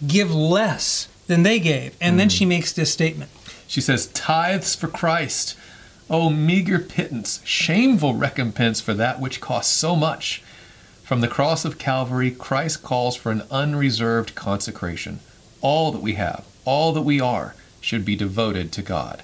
give 0.07 0.35
less 0.35 1.09
than 1.27 1.43
they 1.43 1.61
gave? 1.61 1.97
And 2.01 2.19
then 2.19 2.29
mm. 2.29 2.39
she 2.39 2.47
makes 2.47 2.73
this 2.73 2.93
statement. 2.93 3.31
She 3.67 3.81
says, 3.81 4.07
Tithes 4.09 4.75
for 4.75 4.89
Christ. 4.89 5.57
Oh, 6.09 6.31
meager 6.31 6.79
pittance, 6.79 7.41
shameful 7.45 8.15
recompense 8.15 8.81
for 8.81 8.95
that 8.95 9.21
which 9.21 9.41
costs 9.41 9.73
so 9.73 9.97
much. 9.97 10.43
From 11.07 11.21
the 11.21 11.29
cross 11.29 11.65
of 11.65 11.79
Calvary, 11.79 12.33
Christ 12.33 12.83
calls 12.83 13.15
for 13.15 13.31
an 13.31 13.45
unreserved 13.49 14.35
consecration. 14.35 15.21
All 15.61 15.93
that 15.93 16.03
we 16.03 16.15
have, 16.15 16.45
all 16.65 16.93
that 16.95 17.03
we 17.03 17.21
are, 17.21 17.55
should 17.81 18.05
be 18.05 18.17
devoted 18.17 18.73
to 18.73 18.83
God. 18.83 19.23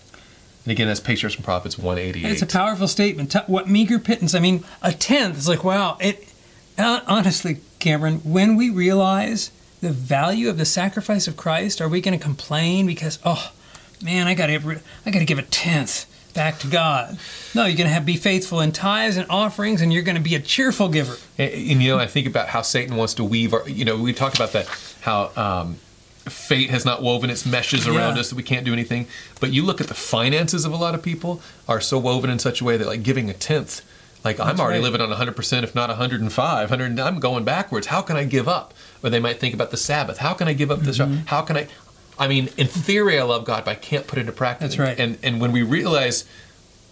And 0.65 0.71
again, 0.71 0.87
that's 0.87 1.01
Patriarchs 1.01 1.35
and 1.35 1.45
Prophets 1.45 1.77
188. 1.77 2.31
It's 2.31 2.41
a 2.41 2.47
powerful 2.47 2.87
statement. 2.87 3.35
What 3.49 3.69
meager 3.69 3.99
pittance? 3.99 4.33
I 4.33 4.39
mean, 4.39 4.63
a 4.81 4.93
tenth. 4.93 5.37
is 5.37 5.49
like 5.49 5.65
wow. 5.65 5.97
It 6.01 6.33
uh, 6.79 7.01
honestly, 7.09 7.57
Kameron, 7.81 8.25
when 8.25 8.55
we 8.55 8.71
realize 8.71 9.51
the 9.81 9.91
value 9.91 10.49
of 10.49 10.59
the 10.59 10.65
sacrifice 10.65 11.27
of 11.27 11.37
Christ, 11.37 11.81
are 11.81 11.89
we 11.89 12.01
going 12.01 12.17
to 12.17 12.25
complain 12.25 12.87
because 12.87 13.19
oh 13.25 13.51
man, 14.01 14.29
I 14.29 14.35
got 14.35 14.47
to 14.47 14.81
I 15.05 15.11
got 15.11 15.19
to 15.19 15.25
give 15.25 15.41
a 15.41 15.43
tenth 15.43 16.07
back 16.35 16.59
to 16.61 16.67
God? 16.67 17.19
No, 17.55 17.65
you're 17.67 17.77
going 17.77 17.89
to 17.89 17.93
have 17.95 18.07
be 18.07 18.17
faithful 18.17 18.61
in 18.61 18.73
tithes 18.73 19.17
and 19.17 19.27
offerings, 19.31 19.81
and 19.81 19.93
you're 19.93 20.03
going 20.03 20.17
to 20.17 20.23
be 20.23 20.35
a 20.35 20.41
cheerful 20.41 20.89
giver. 20.89 21.17
And, 21.39 21.53
and, 21.53 21.83
you 21.83 21.89
know, 21.91 21.99
I 21.99 22.07
think 22.07 22.27
about 22.27 22.49
how 22.49 22.63
Satan 22.63 22.97
wants 22.97 23.15
to 23.15 23.25
weave. 23.25 23.53
Our, 23.55 23.69
you 23.69 23.85
know, 23.85 23.97
we 23.97 24.13
talk 24.13 24.35
about 24.35 24.53
that 24.53 24.67
how 25.03 25.31
um, 25.37 25.77
fate 26.29 26.71
has 26.71 26.85
not 26.85 27.03
woven 27.03 27.31
its 27.31 27.45
meshes 27.45 27.87
around 27.89 28.15
Yeah. 28.15 28.21
us 28.21 28.31
that 28.31 28.37
we 28.37 28.43
can't 28.43 28.65
do 28.65 28.73
anything. 28.73 29.07
But 29.41 29.53
you 29.53 29.65
look 29.65 29.81
at 29.81 29.89
the 29.89 29.95
finances 29.95 30.65
of 30.65 30.73
a 30.73 30.77
lot 30.77 30.95
of 30.95 31.03
people 31.03 31.41
are 31.69 31.81
so 31.81 31.99
woven 31.99 32.31
in 32.31 32.39
such 32.39 32.61
a 32.61 32.65
way 32.65 32.77
that 32.77 32.87
like 32.87 33.03
giving 33.03 33.29
a 33.29 33.35
tenth 33.35 33.83
Like 34.25 34.39
I'm 34.39 34.61
already 34.61 34.79
right. 34.79 34.85
living 34.93 35.01
on 35.01 35.11
100%, 35.11 35.63
if 35.65 35.75
not 35.75 35.89
105, 35.89 36.71
100. 36.71 37.01
I'm 37.01 37.19
going 37.19 37.45
backwards. 37.45 37.89
How 37.89 38.03
can 38.03 38.17
I 38.17 38.23
give 38.25 38.47
up? 38.47 38.73
Or 39.03 39.11
they 39.11 39.19
might 39.19 39.41
think 39.41 39.53
about 39.53 39.73
the 39.73 39.77
Sabbath. 39.77 40.19
How 40.19 40.33
can 40.33 40.47
I 40.47 40.53
give 40.53 40.71
up 40.71 40.79
this? 40.81 40.99
Mm-hmm. 40.99 41.27
How 41.27 41.43
can 41.43 41.57
I? 41.57 41.67
I 42.19 42.29
mean, 42.29 42.51
in 42.57 42.67
theory, 42.67 43.19
I 43.19 43.23
love 43.23 43.45
God, 43.45 43.65
but 43.65 43.71
I 43.73 43.75
can't 43.75 44.07
put 44.07 44.19
it 44.19 44.23
into 44.23 44.33
practice. 44.33 44.77
That's 44.77 44.79
right. 44.79 44.99
And 44.99 45.19
and 45.23 45.41
when 45.41 45.53
we 45.53 45.63
realize 45.63 46.25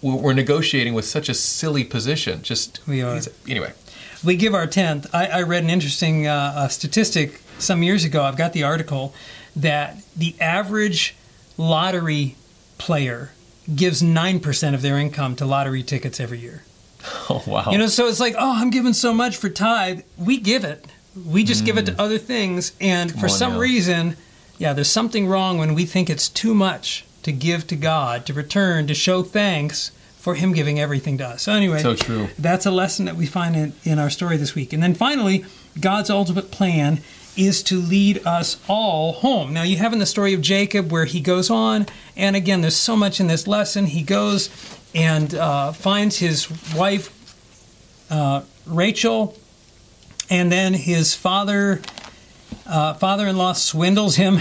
we're 0.02 0.32
negotiating 0.32 0.94
with 0.94 1.04
such 1.04 1.28
a 1.28 1.34
silly 1.34 1.84
position, 1.84 2.42
just 2.42 2.80
We 2.86 3.02
are. 3.02 3.20
Anyway, 3.48 3.72
we 4.24 4.36
give 4.36 4.54
our 4.54 4.66
tenth. 4.66 5.06
I, 5.14 5.26
I 5.26 5.42
read 5.42 5.62
an 5.62 5.70
interesting 5.70 6.26
uh, 6.26 6.52
uh, 6.56 6.68
statistic 6.68 7.42
some 7.58 7.82
years 7.82 8.04
ago. 8.04 8.22
I've 8.22 8.36
got 8.36 8.52
the 8.52 8.62
article 8.62 9.14
that 9.56 9.98
the 10.16 10.34
average 10.40 11.14
lottery 11.58 12.36
player 12.78 13.32
gives 13.74 14.02
nine 14.02 14.40
percent 14.40 14.74
of 14.74 14.82
their 14.82 14.98
income 14.98 15.36
to 15.36 15.46
lottery 15.46 15.82
tickets 15.82 16.18
every 16.18 16.38
year. 16.38 16.64
oh 17.30 17.42
wow. 17.46 17.70
You 17.70 17.78
know, 17.78 17.86
so 17.86 18.06
it's 18.06 18.20
like, 18.20 18.34
oh, 18.38 18.60
I'm 18.60 18.70
giving 18.70 18.92
so 18.92 19.12
much 19.12 19.36
for 19.36 19.48
tithe. 19.48 20.02
We 20.16 20.38
give 20.38 20.64
it. 20.64 20.86
We 21.26 21.44
just 21.44 21.64
give 21.64 21.76
it 21.76 21.86
to 21.86 22.00
other 22.00 22.18
things, 22.18 22.72
and 22.80 23.12
for 23.20 23.28
some 23.28 23.54
now. 23.54 23.58
reason, 23.58 24.16
yeah, 24.60 24.74
there's 24.74 24.90
something 24.90 25.26
wrong 25.26 25.56
when 25.56 25.74
we 25.74 25.86
think 25.86 26.10
it's 26.10 26.28
too 26.28 26.54
much 26.54 27.06
to 27.22 27.32
give 27.32 27.66
to 27.68 27.76
God, 27.76 28.26
to 28.26 28.34
return, 28.34 28.86
to 28.88 28.94
show 28.94 29.22
thanks 29.22 29.90
for 30.18 30.34
Him 30.34 30.52
giving 30.52 30.78
everything 30.78 31.16
to 31.16 31.26
us. 31.26 31.42
So 31.42 31.52
anyway, 31.52 31.80
So 31.80 31.94
true. 31.94 32.28
That's 32.38 32.66
a 32.66 32.70
lesson 32.70 33.06
that 33.06 33.16
we 33.16 33.24
find 33.24 33.56
in, 33.56 33.72
in 33.84 33.98
our 33.98 34.10
story 34.10 34.36
this 34.36 34.54
week. 34.54 34.74
And 34.74 34.82
then 34.82 34.92
finally, 34.92 35.46
God's 35.80 36.10
ultimate 36.10 36.50
plan 36.50 37.00
is 37.38 37.62
to 37.62 37.80
lead 37.80 38.26
us 38.26 38.60
all 38.68 39.12
home. 39.14 39.54
Now, 39.54 39.62
you 39.62 39.78
have 39.78 39.94
in 39.94 39.98
the 39.98 40.04
story 40.04 40.34
of 40.34 40.42
Jacob 40.42 40.92
where 40.92 41.06
he 41.06 41.20
goes 41.20 41.48
on, 41.48 41.86
and 42.14 42.36
again, 42.36 42.60
there's 42.60 42.76
so 42.76 42.96
much 42.96 43.18
in 43.18 43.28
this 43.28 43.46
lesson. 43.46 43.86
He 43.86 44.02
goes 44.02 44.50
and 44.94 45.34
uh, 45.34 45.72
finds 45.72 46.18
his 46.18 46.50
wife, 46.74 47.08
uh, 48.10 48.42
Rachel, 48.66 49.38
and 50.28 50.52
then 50.52 50.74
his 50.74 51.14
father, 51.14 51.80
uh, 52.66 52.94
father-in-law 52.94 53.54
swindles 53.54 54.16
him, 54.16 54.40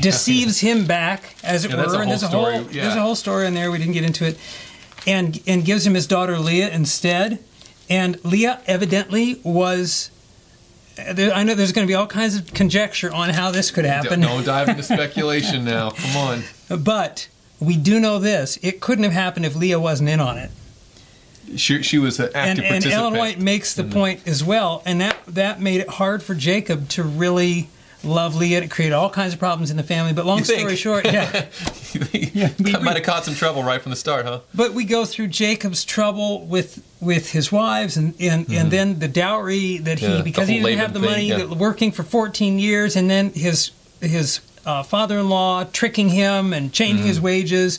deceives 0.00 0.60
him 0.60 0.86
back, 0.86 1.36
as 1.42 1.64
it 1.64 1.70
Yeah, 1.70 1.86
were. 1.86 2.02
and 2.02 2.10
there's 2.10 2.22
a 2.22 2.28
whole 2.28 2.44
story, 2.52 2.64
there's 2.72 2.94
a 2.94 3.00
whole 3.00 3.14
story 3.14 3.46
in 3.46 3.54
there. 3.54 3.70
We 3.70 3.78
didn't 3.78 3.94
get 3.94 4.04
into 4.04 4.26
it, 4.26 4.38
and 5.06 5.40
and 5.46 5.64
gives 5.64 5.86
him 5.86 5.94
his 5.94 6.06
daughter 6.06 6.38
Leah 6.38 6.70
instead. 6.70 7.38
And 7.90 8.22
Leah 8.24 8.60
evidently 8.66 9.40
was. 9.44 10.10
There, 11.12 11.32
I 11.34 11.42
know 11.42 11.54
there's 11.56 11.72
going 11.72 11.86
to 11.86 11.90
be 11.90 11.96
all 11.96 12.06
kinds 12.06 12.36
of 12.36 12.54
conjecture 12.54 13.12
on 13.12 13.30
how 13.30 13.50
this 13.50 13.72
could 13.72 13.84
happen. 13.84 14.20
Don't 14.20 14.44
dive 14.44 14.68
into 14.68 14.82
speculation 14.94 15.64
now. 15.64 15.90
Come 15.90 16.16
on. 16.16 16.42
But 16.82 17.28
we 17.58 17.76
do 17.76 17.98
know 17.98 18.18
this: 18.20 18.58
it 18.62 18.80
couldn't 18.80 19.02
have 19.04 19.12
happened 19.12 19.44
if 19.44 19.56
Leah 19.56 19.80
wasn't 19.80 20.08
in 20.08 20.20
on 20.20 20.38
it. 20.38 20.50
She, 21.56 21.82
she 21.82 21.98
was 21.98 22.18
an 22.20 22.26
And, 22.34 22.36
active 22.36 22.64
and 22.64 22.68
participant. 22.72 22.94
Ellen 23.00 23.14
White 23.18 23.38
makes 23.40 23.74
the 23.74 23.84
point 23.84 24.26
as 24.26 24.42
well, 24.42 24.82
and 24.86 25.00
that 25.00 25.16
that 25.28 25.60
made 25.60 25.80
it 25.80 25.88
hard 25.88 26.22
for 26.22 26.34
Jacob 26.34 26.88
to 26.90 27.02
really 27.02 27.68
love 28.02 28.34
Leah. 28.36 28.60
It 28.62 28.70
created 28.70 28.94
all 28.94 29.08
kinds 29.10 29.32
of 29.32 29.38
problems 29.38 29.70
in 29.70 29.76
the 29.76 29.82
family. 29.82 30.12
But 30.12 30.26
long 30.26 30.44
story 30.44 30.76
short, 30.76 31.04
yeah. 31.06 31.46
we- 32.02 32.30
might 32.82 32.96
have 32.96 33.02
caught 33.02 33.24
some 33.24 33.34
trouble 33.34 33.62
right 33.62 33.80
from 33.80 33.90
the 33.90 33.96
start, 33.96 34.26
huh? 34.26 34.40
But 34.54 34.74
we 34.74 34.84
go 34.84 35.04
through 35.04 35.28
Jacob's 35.28 35.84
trouble 35.84 36.44
with 36.46 36.82
with 37.00 37.30
his 37.32 37.50
wives, 37.52 37.96
and 37.96 38.14
and, 38.20 38.48
and 38.50 38.70
then 38.70 38.98
the 38.98 39.08
dowry 39.08 39.78
that 39.78 39.98
he 40.00 40.06
Mm-hmm. 40.06 40.16
Yeah, 40.16 40.22
because 40.22 40.48
he 40.48 40.60
didn't 40.60 40.78
have 40.78 40.92
the 40.92 40.98
Laban 41.00 41.12
money, 41.12 41.28
yeah. 41.28 41.36
that 41.38 41.50
working 41.50 41.92
for 41.92 42.02
14 42.02 42.58
years, 42.58 42.96
and 42.96 43.08
then 43.08 43.30
his 43.32 43.70
his 44.00 44.40
uh, 44.66 44.82
father-in-law 44.82 45.64
tricking 45.72 46.08
him 46.08 46.52
and 46.52 46.72
changing 46.72 47.06
his 47.06 47.16
Mm-hmm. 47.18 47.24
wages. 47.26 47.78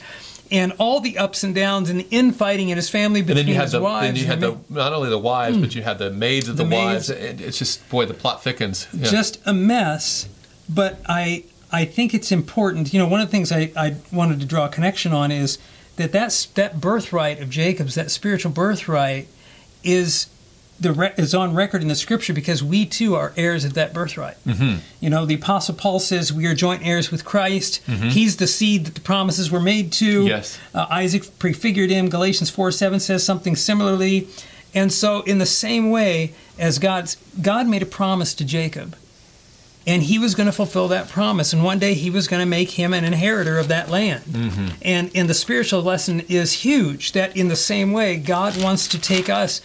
And 0.51 0.73
all 0.77 0.99
the 0.99 1.17
ups 1.17 1.43
and 1.43 1.55
downs 1.55 1.89
and 1.89 1.99
the 1.99 2.07
infighting 2.11 2.69
in 2.69 2.77
his 2.77 2.89
family 2.89 3.21
And 3.21 3.27
between 3.27 3.45
then 3.45 3.51
you 3.51 3.55
had 3.55 3.63
his 3.63 3.71
the 3.73 3.81
wives. 3.81 4.07
then 4.07 4.15
you 4.15 4.25
had 4.25 4.43
and 4.43 4.59
the 4.67 4.73
not 4.73 4.93
only 4.93 5.09
the 5.09 5.17
wives, 5.17 5.55
hmm. 5.55 5.61
but 5.61 5.73
you 5.73 5.81
had 5.81 5.97
the 5.97 6.11
maids 6.11 6.47
of 6.47 6.57
the, 6.57 6.63
The 6.63 6.75
wives. 6.75 7.09
maids. 7.09 7.41
It's 7.41 7.57
just 7.57 7.87
boy, 7.89 8.05
the 8.05 8.13
plot 8.13 8.43
thickens. 8.43 8.87
Yeah. 8.93 9.09
just 9.09 9.39
a 9.45 9.53
mess. 9.53 10.27
But 10.69 10.99
I 11.07 11.45
I 11.71 11.85
think 11.85 12.13
it's 12.13 12.31
important. 12.31 12.93
You 12.93 12.99
know, 12.99 13.07
one 13.07 13.21
of 13.21 13.27
the 13.27 13.31
things 13.31 13.51
I, 13.51 13.71
I 13.75 13.95
wanted 14.11 14.39
to 14.39 14.45
draw 14.45 14.65
a 14.65 14.69
connection 14.69 15.11
on 15.13 15.31
is 15.31 15.57
that 15.97 16.11
that's, 16.11 16.45
that 16.45 16.79
birthright 16.79 17.41
of 17.41 17.49
Jacob's, 17.49 17.95
that 17.95 18.11
spiritual 18.11 18.51
birthright, 18.51 19.27
is 19.83 20.27
the 20.79 20.91
re- 20.91 21.13
is 21.17 21.33
on 21.33 21.53
record 21.53 21.81
in 21.81 21.87
the 21.87 21.95
Scripture 21.95 22.33
because 22.33 22.61
we 22.63 22.85
too 22.85 23.15
are 23.15 23.31
heirs 23.37 23.63
of 23.63 23.73
that 23.75 23.93
birthright. 23.93 24.35
Mhm. 24.45 24.79
You 24.99 25.09
know, 25.09 25.25
the 25.25 25.35
Apostle 25.35 25.75
Paul 25.75 25.99
says 25.99 26.33
we 26.33 26.45
are 26.47 26.53
joint 26.55 26.85
heirs 26.85 27.11
with 27.11 27.23
Christ. 27.23 27.79
Mm-hmm. 27.87 28.09
He's 28.09 28.35
the 28.37 28.47
seed 28.47 28.85
that 28.85 28.95
the 28.95 29.01
promises 29.01 29.49
were 29.49 29.61
made 29.61 29.91
to. 29.93 30.25
Yes. 30.25 30.57
Uh, 30.73 30.85
Isaac 30.89 31.39
prefigured 31.39 31.89
him. 31.89 32.09
Galatians 32.09 32.49
4 32.49 32.71
7 32.71 32.99
says 32.99 33.23
something 33.23 33.55
similarly. 33.55 34.27
And 34.73 34.91
so, 34.91 35.21
in 35.21 35.37
the 35.37 35.45
same 35.45 35.89
way 35.89 36.33
as 36.59 36.79
God's, 36.79 37.15
God 37.41 37.67
made 37.67 37.81
a 37.81 37.85
promise 37.85 38.33
to 38.33 38.43
Jacob, 38.43 38.97
and 39.87 40.03
he 40.03 40.19
was 40.19 40.35
going 40.35 40.47
to 40.47 40.51
fulfill 40.51 40.89
that 40.89 41.07
promise. 41.07 41.53
And 41.53 41.63
one 41.63 41.79
day 41.79 41.93
he 41.93 42.09
was 42.09 42.27
going 42.27 42.41
to 42.41 42.45
make 42.45 42.71
him 42.71 42.93
an 42.93 43.05
inheritor 43.05 43.57
of 43.57 43.69
that 43.69 43.89
land. 43.89 44.23
And, 44.81 45.11
and 45.15 45.29
the 45.29 45.33
spiritual 45.33 45.81
lesson 45.81 46.21
is 46.27 46.51
huge 46.51 47.13
that 47.13 47.37
in 47.37 47.47
the 47.47 47.55
same 47.55 47.93
way, 47.93 48.17
God 48.17 48.61
wants 48.61 48.89
to 48.89 48.99
take 48.99 49.29
us. 49.29 49.61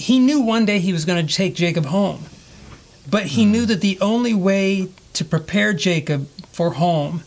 He 0.00 0.18
knew 0.18 0.40
one 0.40 0.64
day 0.64 0.78
he 0.78 0.94
was 0.94 1.04
going 1.04 1.26
to 1.26 1.34
take 1.34 1.54
Jacob 1.54 1.84
home, 1.84 2.24
but 3.08 3.26
he 3.26 3.44
knew 3.44 3.66
that 3.66 3.82
the 3.82 4.00
only 4.00 4.32
way 4.32 4.88
to 5.12 5.24
prepare 5.26 5.74
Jacob 5.74 6.26
for 6.52 6.72
home 6.72 7.22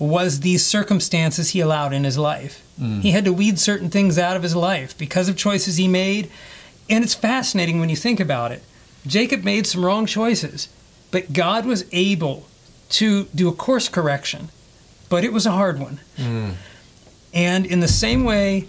was 0.00 0.40
these 0.40 0.66
circumstances 0.66 1.50
he 1.50 1.60
allowed 1.60 1.92
in 1.92 2.02
his 2.02 2.18
life. 2.18 2.64
Mm. 2.80 3.02
He 3.02 3.12
had 3.12 3.24
to 3.24 3.32
weed 3.32 3.60
certain 3.60 3.88
things 3.88 4.18
out 4.18 4.36
of 4.36 4.42
his 4.42 4.56
life 4.56 4.98
because 4.98 5.28
of 5.28 5.36
choices 5.36 5.76
he 5.76 5.86
made. 5.86 6.28
And 6.90 7.04
it's 7.04 7.14
fascinating 7.14 7.78
when 7.78 7.88
you 7.88 7.94
think 7.96 8.18
about 8.18 8.50
it. 8.50 8.64
Jacob 9.06 9.44
made 9.44 9.68
some 9.68 9.84
wrong 9.84 10.04
choices, 10.04 10.68
but 11.12 11.32
God 11.32 11.66
was 11.66 11.84
able 11.92 12.48
to 12.90 13.24
do 13.32 13.48
a 13.48 13.52
course 13.52 13.88
correction, 13.88 14.48
but 15.08 15.22
it 15.22 15.32
was 15.32 15.46
a 15.46 15.52
hard 15.52 15.78
one. 15.78 16.00
Mm. 16.16 16.54
And 17.32 17.64
in 17.64 17.78
the 17.78 17.88
same 17.88 18.24
way, 18.24 18.66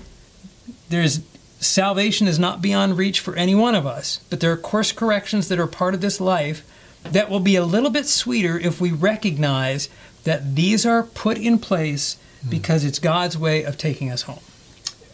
there's 0.90 1.22
salvation 1.60 2.28
is 2.28 2.40
not 2.40 2.62
beyond 2.62 2.98
reach 2.98 3.20
for 3.20 3.36
any 3.36 3.56
one 3.56 3.76
of 3.76 3.86
us, 3.86 4.20
but 4.30 4.40
there 4.40 4.52
are 4.52 4.58
course 4.58 4.92
corrections 4.92 5.48
that 5.50 5.60
are 5.60 5.68
part 5.68 5.94
of 5.94 6.02
this 6.02 6.22
life 6.22 6.66
that 7.04 7.30
will 7.30 7.40
be 7.40 7.56
a 7.56 7.66
little 7.66 7.90
bit 7.90 8.08
sweeter 8.08 8.58
if 8.58 8.82
we 8.82 8.92
recognize 8.92 9.90
that 10.24 10.56
these 10.56 10.86
are 10.86 11.04
put 11.04 11.38
in 11.38 11.60
place 11.60 12.18
hmm. 12.42 12.50
because 12.50 12.84
it's 12.84 13.00
God's 13.00 13.38
way 13.38 13.64
of 13.64 13.78
taking 13.78 14.10
us 14.10 14.24
home. 14.24 14.40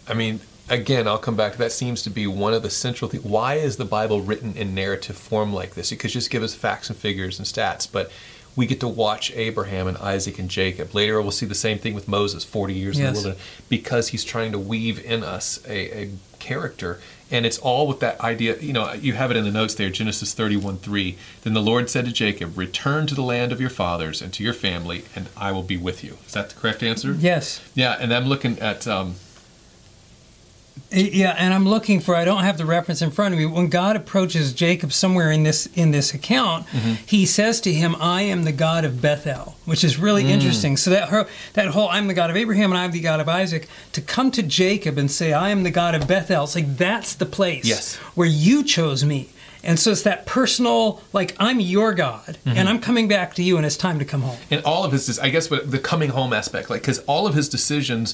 I 0.08 0.14
mean, 0.14 0.40
again, 0.70 1.08
I'll 1.08 1.18
come 1.18 1.36
back 1.36 1.54
to 1.54 1.58
that. 1.60 1.72
Seems 1.72 2.04
to 2.04 2.10
be 2.10 2.28
one 2.28 2.54
of 2.54 2.64
the 2.64 2.70
central 2.70 3.10
things. 3.10 3.24
Why 3.24 3.56
is 3.56 3.78
the 3.78 3.86
Bible 3.86 4.22
written 4.22 4.56
in 4.56 4.76
narrative 4.76 5.18
form 5.18 5.54
like 5.54 5.76
this? 5.76 5.92
It 5.92 5.98
could 5.98 6.12
just 6.12 6.30
give 6.30 6.44
us 6.44 6.56
facts 6.56 6.90
and 6.90 6.98
figures 6.98 7.40
and 7.40 7.48
stats, 7.48 7.92
but 7.92 8.12
we 8.56 8.66
get 8.66 8.80
to 8.80 8.88
watch 8.88 9.32
Abraham 9.36 9.88
and 9.88 9.98
Isaac 9.98 10.40
and 10.40 10.50
Jacob. 10.50 10.96
Later, 10.96 11.22
we'll 11.22 11.32
see 11.32 11.46
the 11.46 11.56
same 11.56 11.78
thing 11.78 11.94
with 11.94 12.08
Moses, 12.08 12.44
40 12.44 12.74
years 12.74 12.98
in 12.98 13.04
Yes. 13.04 13.22
the 13.22 13.28
wilderness, 13.30 13.48
because 13.70 14.08
he's 14.10 14.24
trying 14.24 14.52
to 14.54 14.60
weave 14.60 15.04
in 15.04 15.24
us 15.24 15.60
a, 15.68 16.04
a 16.04 16.10
character. 16.40 17.00
And 17.32 17.46
it's 17.46 17.58
all 17.58 17.88
with 17.88 18.00
that 18.02 18.22
idea, 18.22 18.56
you 18.60 18.72
know, 18.72 18.94
you 18.94 19.14
have 19.14 19.32
it 19.32 19.36
in 19.38 19.44
the 19.46 19.52
notes 19.52 19.74
there, 19.74 19.90
Genesis 19.90 20.34
31 20.34 20.78
3. 20.78 21.18
Then 21.44 21.54
the 21.54 21.62
Lord 21.62 21.90
said 21.90 22.06
to 22.06 22.12
Jacob, 22.12 22.56
Return 22.58 23.08
to 23.08 23.16
the 23.16 23.24
land 23.24 23.52
of 23.52 23.60
your 23.60 23.72
fathers 23.72 24.22
and 24.22 24.32
to 24.34 24.44
your 24.44 24.54
family, 24.54 25.04
and 25.16 25.28
I 25.36 25.52
will 25.52 25.64
be 25.64 25.76
with 25.76 26.04
you. 26.04 26.18
Is 26.28 26.34
that 26.34 26.50
the 26.50 26.56
correct 26.56 26.84
answer? 26.84 27.14
Yes. 27.14 27.62
Yeah, 27.74 27.98
and 28.00 28.14
I'm 28.14 28.26
looking 28.26 28.60
at 28.60 28.88
um, 28.88 29.16
Yeah, 30.92 31.36
and 31.38 31.54
I'm 31.54 31.68
looking 31.68 32.00
for 32.00 32.16
I 32.16 32.26
don't 32.26 32.44
have 32.44 32.58
the 32.58 32.66
reference 32.66 33.02
in 33.02 33.12
front 33.12 33.34
of 33.34 33.40
me. 33.40 33.46
When 33.46 33.68
God 33.68 33.96
approaches 33.96 34.54
Jacob 34.54 34.94
somewhere 34.94 35.32
in 35.32 35.44
this 35.44 35.68
in 35.68 35.92
this 35.92 36.14
account, 36.14 36.68
mm-hmm. 36.68 36.94
he 37.06 37.26
says 37.26 37.60
to 37.62 37.74
him, 37.74 37.96
"I 38.00 38.22
am 38.22 38.44
the 38.44 38.52
God 38.52 38.86
of 38.86 39.02
Bethel," 39.02 39.56
which 39.66 39.84
is 39.84 39.98
really 39.98 40.24
mm. 40.24 40.30
interesting. 40.30 40.78
So 40.78 40.92
that 40.92 41.10
her, 41.10 41.28
that 41.54 41.70
whole 41.70 41.90
"I'm 41.90 42.08
the 42.08 42.14
God 42.14 42.30
of 42.30 42.38
Abraham 42.38 42.72
and 42.72 42.80
I'm 42.80 42.92
the 42.92 43.02
God 43.02 43.20
of 43.20 43.28
Isaac" 43.28 43.68
to 43.94 44.02
come 44.02 44.32
to 44.32 44.44
Jacob 44.44 44.98
and 44.98 45.10
say, 45.10 45.34
"I 45.34 45.50
am 45.50 45.64
the 45.64 45.72
God 45.72 45.96
of 45.96 46.08
Bethel," 46.08 46.44
it's 46.44 46.56
like 46.56 46.78
that's 46.78 47.16
the 47.16 47.26
place 47.26 47.66
Yes. 47.66 47.96
where 48.16 48.28
you 48.28 48.64
chose 48.64 49.04
me. 49.04 49.30
And 49.64 49.80
so 49.80 49.92
it's 49.92 50.04
that 50.04 50.28
personal, 50.28 51.02
like 51.12 51.36
I'm 51.40 51.60
your 51.60 51.94
God, 51.94 52.38
and 52.46 52.56
mm-hmm. 52.56 52.68
I'm 52.68 52.80
coming 52.80 53.08
back 53.08 53.34
to 53.36 53.44
you, 53.44 53.58
and 53.58 53.66
it's 53.66 53.76
time 53.76 53.98
to 53.98 54.06
come 54.06 54.22
home. 54.22 54.38
and 54.52 54.64
all 54.64 54.86
of 54.86 54.92
his 54.92 55.18
i 55.20 55.30
guess 55.30 55.50
what 55.50 55.72
the 55.72 55.80
coming 55.80 56.12
home 56.12 56.34
aspect 56.34 56.70
like 56.70 56.82
because 56.82 57.00
all 57.00 57.26
of 57.26 57.34
his 57.34 57.50
decisions 57.50 58.14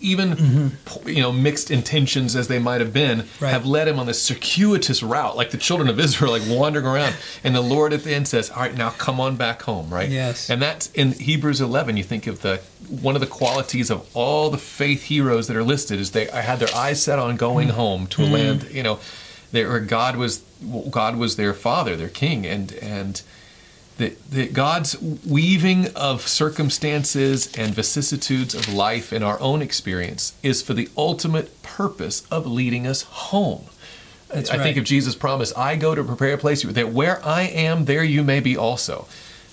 even 0.00 0.72
you 1.06 1.20
know 1.22 1.30
mixed 1.32 1.70
intentions 1.70 2.34
as 2.36 2.48
they 2.48 2.58
might 2.58 2.80
have 2.80 2.92
been 2.92 3.20
Mm-hmm. 3.20 3.44
Right. 3.44 3.50
have 3.50 3.66
led 3.66 3.88
him 3.88 3.98
on 3.98 4.06
this 4.06 4.22
circuitous 4.22 5.02
route 5.02 5.36
like 5.36 5.50
the 5.50 5.58
children 5.58 5.88
of 5.88 5.98
israel 6.00 6.32
like 6.32 6.42
wandering 6.48 6.86
around 6.86 7.14
and 7.44 7.54
the 7.54 7.60
lord 7.60 7.92
at 7.92 8.04
the 8.04 8.14
end 8.14 8.28
says 8.28 8.50
all 8.50 8.62
right 8.62 8.76
now 8.76 8.90
come 8.90 9.20
on 9.20 9.36
back 9.36 9.62
home 9.62 9.90
right 9.90 10.08
Yes. 10.10 10.48
and 10.50 10.60
that's 10.62 10.90
in 10.92 11.12
hebrews 11.12 11.60
11 11.60 11.96
you 11.96 12.04
think 12.04 12.26
of 12.26 12.42
the 12.42 12.58
one 12.88 13.14
of 13.14 13.20
the 13.20 13.26
qualities 13.26 13.90
of 13.90 14.08
all 14.14 14.50
the 14.50 14.58
faith 14.58 15.04
heroes 15.04 15.46
that 15.48 15.56
are 15.56 15.64
listed 15.64 16.00
is 16.00 16.10
they 16.12 16.26
had 16.26 16.58
their 16.58 16.74
eyes 16.74 17.02
set 17.02 17.18
on 17.18 17.36
going 17.36 17.68
Mm. 17.68 17.72
home 17.72 18.06
to 18.08 18.22
a 18.22 18.26
land 18.26 18.68
you 18.70 18.82
know 18.82 18.98
there 19.52 19.68
where 19.68 19.80
god 19.80 20.16
was 20.16 20.42
god 20.90 21.16
was 21.16 21.36
their 21.36 21.52
father 21.54 21.96
their 21.96 22.08
king 22.08 22.46
and 22.46 22.72
and 22.74 23.22
that, 24.00 24.30
that 24.30 24.52
God's 24.52 25.00
weaving 25.00 25.94
of 25.94 26.26
circumstances 26.26 27.50
and 27.56 27.74
vicissitudes 27.74 28.54
of 28.54 28.72
life 28.72 29.12
in 29.12 29.22
our 29.22 29.38
own 29.40 29.62
experience 29.62 30.34
is 30.42 30.62
for 30.62 30.74
the 30.74 30.88
ultimate 30.96 31.62
purpose 31.62 32.26
of 32.30 32.46
leading 32.46 32.86
us 32.86 33.02
home. 33.02 33.66
That's 34.28 34.50
I 34.50 34.56
right. 34.56 34.62
think 34.62 34.76
of 34.76 34.84
Jesus' 34.84 35.14
promise, 35.14 35.52
I 35.56 35.76
go 35.76 35.94
to 35.94 36.02
prepare 36.02 36.34
a 36.34 36.38
place 36.38 36.62
for 36.62 36.68
you, 36.68 36.72
that 36.74 36.92
where 36.92 37.24
I 37.24 37.42
am, 37.42 37.84
there 37.84 38.04
you 38.04 38.22
may 38.22 38.40
be 38.40 38.56
also. 38.56 39.06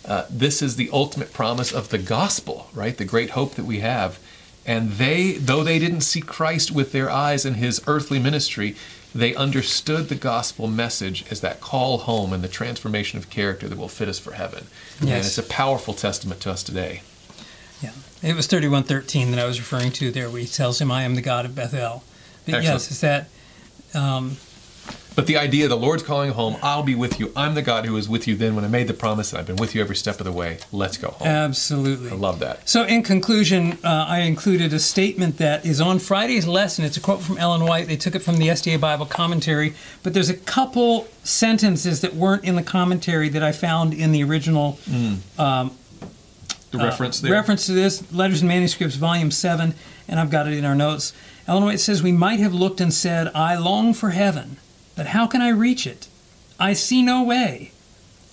Uh, 0.06 0.26
this 0.30 0.62
is 0.62 0.76
the 0.76 0.90
ultimate 0.94 1.34
promise 1.34 1.72
of 1.72 1.90
the 1.90 1.98
gospel, 1.98 2.70
right? 2.74 2.98
The 2.98 3.06
great 3.06 3.32
hope 3.32 3.56
that 3.56 3.66
we 3.66 3.80
have. 3.80 4.20
And 4.66 4.92
they, 4.94 5.34
though 5.34 5.64
they 5.64 5.80
didn't 5.80 6.02
see 6.02 6.22
Christ 6.22 6.72
with 6.72 6.92
their 6.92 7.10
eyes 7.10 7.46
in 7.46 7.56
his 7.56 7.82
earthly 7.88 8.20
ministry, 8.20 8.76
they 9.16 9.34
understood 9.36 10.10
the 10.10 10.16
gospel 10.16 10.68
message 10.68 11.26
as 11.32 11.42
that 11.42 11.60
call 11.62 12.00
home 12.00 12.34
and 12.34 12.44
the 12.44 12.48
transformation 12.48 13.18
of 13.18 13.30
character 13.30 13.68
that 13.68 13.78
will 13.78 13.88
fit 13.88 14.08
us 14.08 14.20
for 14.20 14.34
heaven. 14.34 14.68
And 15.00 15.10
it's 15.10 15.38
a 15.38 15.44
powerful 15.44 15.94
testament 15.94 16.42
to 16.42 16.52
us 16.52 16.64
today. 16.64 17.02
Yeah, 17.82 17.92
it 18.22 18.36
was 18.36 18.48
thirty-one 18.48 18.84
thirteen 18.84 19.32
that 19.32 19.40
I 19.40 19.46
was 19.46 19.60
referring 19.60 19.92
to 19.94 20.12
there, 20.12 20.30
where 20.30 20.42
he 20.42 20.48
tells 20.48 20.82
him, 20.82 20.92
"I 20.92 21.04
am 21.04 21.16
the 21.16 21.22
God 21.22 21.46
of 21.46 21.54
Bethel." 21.56 22.04
But 22.46 22.56
Excellent. 22.56 22.64
yes, 22.66 22.92
it's 22.92 23.02
that. 23.02 23.30
Um, 23.94 24.38
But 25.16 25.26
the 25.26 25.38
idea, 25.38 25.68
the 25.68 25.76
Lord's 25.76 26.04
calling 26.04 26.30
home, 26.32 26.58
I'll 26.62 26.84
be 26.84 26.94
with 26.94 27.20
you. 27.20 27.34
I'm 27.36 27.56
the 27.56 27.64
God 27.64 27.88
who 27.88 27.94
was 27.94 28.08
with 28.08 28.28
you 28.28 28.36
then 28.36 28.56
when 28.56 28.64
I 28.64 28.68
made 28.68 28.88
the 28.88 28.94
promise, 28.94 29.32
and 29.32 29.40
I've 29.40 29.48
been 29.48 29.56
with 29.56 29.74
you 29.74 29.82
every 29.82 29.96
step 29.96 30.20
of 30.20 30.26
the 30.26 30.32
way. 30.32 30.60
Let's 30.72 30.96
go 30.98 31.08
home. 31.10 31.28
absolutely. 31.28 32.12
I 32.12 32.14
love 32.14 32.38
that. 32.40 32.70
So, 32.70 32.84
in 32.84 33.02
conclusion, 33.02 33.80
uh, 33.84 34.06
I 34.08 34.20
included 34.20 34.74
a 34.74 34.80
statement 34.80 35.40
that 35.40 35.66
is 35.66 35.82
on 35.82 35.98
Friday's 35.98 36.46
lesson. 36.46 36.86
It's 36.86 36.98
a 36.98 37.02
quote 37.02 37.22
from 37.22 37.40
Ellen 37.40 37.64
White. 37.64 37.88
They 37.88 37.98
took 37.98 38.14
it 38.14 38.20
from 38.20 38.38
the 38.38 38.50
SDA 38.50 38.80
Bible 38.80 39.08
commentary, 39.08 39.74
but 40.04 40.14
there's 40.14 40.30
a 40.30 40.38
couple 40.38 41.08
sentences 41.24 42.02
that 42.02 42.14
weren't 42.14 42.44
in 42.44 42.56
the 42.56 42.62
commentary 42.64 43.28
that 43.30 43.42
I 43.42 43.52
found 43.54 43.96
in 43.96 44.12
the 44.12 44.24
original 44.24 44.78
The 46.70 46.78
reference 46.78 47.22
there. 47.22 47.34
Uh, 47.34 47.36
reference 47.38 47.66
to 47.66 47.72
this 47.72 48.12
Letters 48.14 48.42
and 48.42 48.50
Manuscripts, 48.50 48.98
Volume 48.98 49.32
7, 49.32 49.74
and 50.08 50.20
I've 50.20 50.30
got 50.30 50.48
it 50.48 50.54
in 50.54 50.64
our 50.64 50.76
notes. 50.76 51.12
Ellen 51.48 51.64
White 51.64 51.80
says, 51.80 52.04
We 52.04 52.12
might 52.12 52.40
have 52.40 52.54
looked 52.54 52.82
and 52.82 52.94
said, 52.94 53.32
I 53.34 53.56
long 53.56 53.94
for 53.94 54.12
heaven, 54.12 54.58
but 54.98 55.08
how 55.08 55.28
can 55.28 55.42
I 55.42 55.50
reach 55.50 55.88
it? 55.88 56.10
I 56.60 56.74
see 56.74 57.02
no 57.02 57.24
way. 57.24 57.72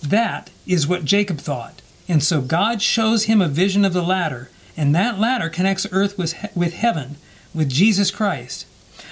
That 0.03 0.49
is 0.67 0.87
what 0.87 1.05
Jacob 1.05 1.37
thought. 1.37 1.81
And 2.07 2.21
so 2.21 2.41
God 2.41 2.81
shows 2.81 3.25
him 3.25 3.39
a 3.39 3.47
vision 3.47 3.85
of 3.85 3.93
the 3.93 4.03
ladder, 4.03 4.49
and 4.75 4.93
that 4.93 5.19
ladder 5.19 5.47
connects 5.47 5.87
earth 5.91 6.17
with, 6.17 6.33
he- 6.33 6.47
with 6.53 6.73
heaven, 6.73 7.15
with 7.53 7.69
Jesus 7.69 8.11
Christ. 8.11 8.65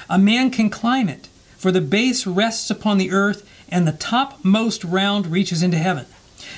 A 0.10 0.20
man 0.20 0.50
can 0.52 0.70
climb 0.70 1.08
it, 1.08 1.30
for 1.58 1.72
the 1.72 1.80
base 1.80 2.28
rests 2.28 2.70
upon 2.70 2.98
the 2.98 3.12
earth, 3.12 3.48
and 3.70 3.88
the 3.88 3.94
topmost 3.94 4.84
round 4.84 5.28
reaches 5.28 5.64
into 5.64 5.78
heaven. 5.78 6.06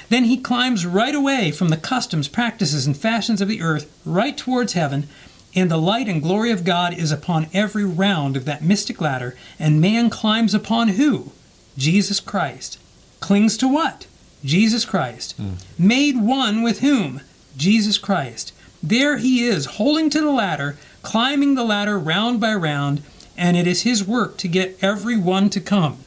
Then 0.10 0.24
he 0.26 0.38
climbs 0.38 0.86
right 0.86 1.14
away 1.14 1.52
from 1.52 1.70
the 1.70 1.78
customs, 1.78 2.28
practices, 2.28 2.88
and 2.88 2.98
fashions 2.98 3.42
of 3.42 3.48
the 3.48 3.62
earth, 3.62 3.90
right 4.06 4.38
towards 4.38 4.74
heaven, 4.74 5.08
and 5.56 5.72
the 5.72 5.78
light 5.78 6.08
and 6.08 6.22
glory 6.22 6.52
of 6.52 6.64
God 6.64 6.94
is 6.94 7.12
upon 7.12 7.48
every 7.54 7.86
round 7.86 8.36
of 8.36 8.46
that 8.46 8.64
mystic 8.64 9.00
ladder, 9.00 9.36
and 9.58 9.80
man 9.82 10.10
climbs 10.10 10.54
upon 10.54 10.90
who? 10.90 11.32
Jesus 11.78 12.20
Christ. 12.20 12.78
Clings 13.20 13.58
to 13.58 13.68
what? 13.68 14.08
Jesus 14.44 14.86
Christ. 14.86 15.36
Hmm. 15.38 15.54
Made 15.80 16.22
one 16.22 16.62
with 16.62 16.82
whom? 16.82 17.22
Jesus 17.58 17.98
Christ. 17.98 18.54
There 18.84 19.18
he 19.18 19.46
is, 19.46 19.66
holding 19.66 20.10
to 20.12 20.22
the 20.22 20.32
ladder, 20.32 20.78
climbing 21.02 21.56
the 21.56 21.64
ladder 21.64 21.98
round 21.98 22.40
by 22.40 22.54
round, 22.54 23.02
and 23.38 23.58
it 23.58 23.66
is 23.66 23.82
his 23.82 24.06
work 24.06 24.38
to 24.38 24.48
get 24.48 24.78
every 24.82 25.18
one 25.18 25.50
to 25.50 25.60
come. 25.60 26.05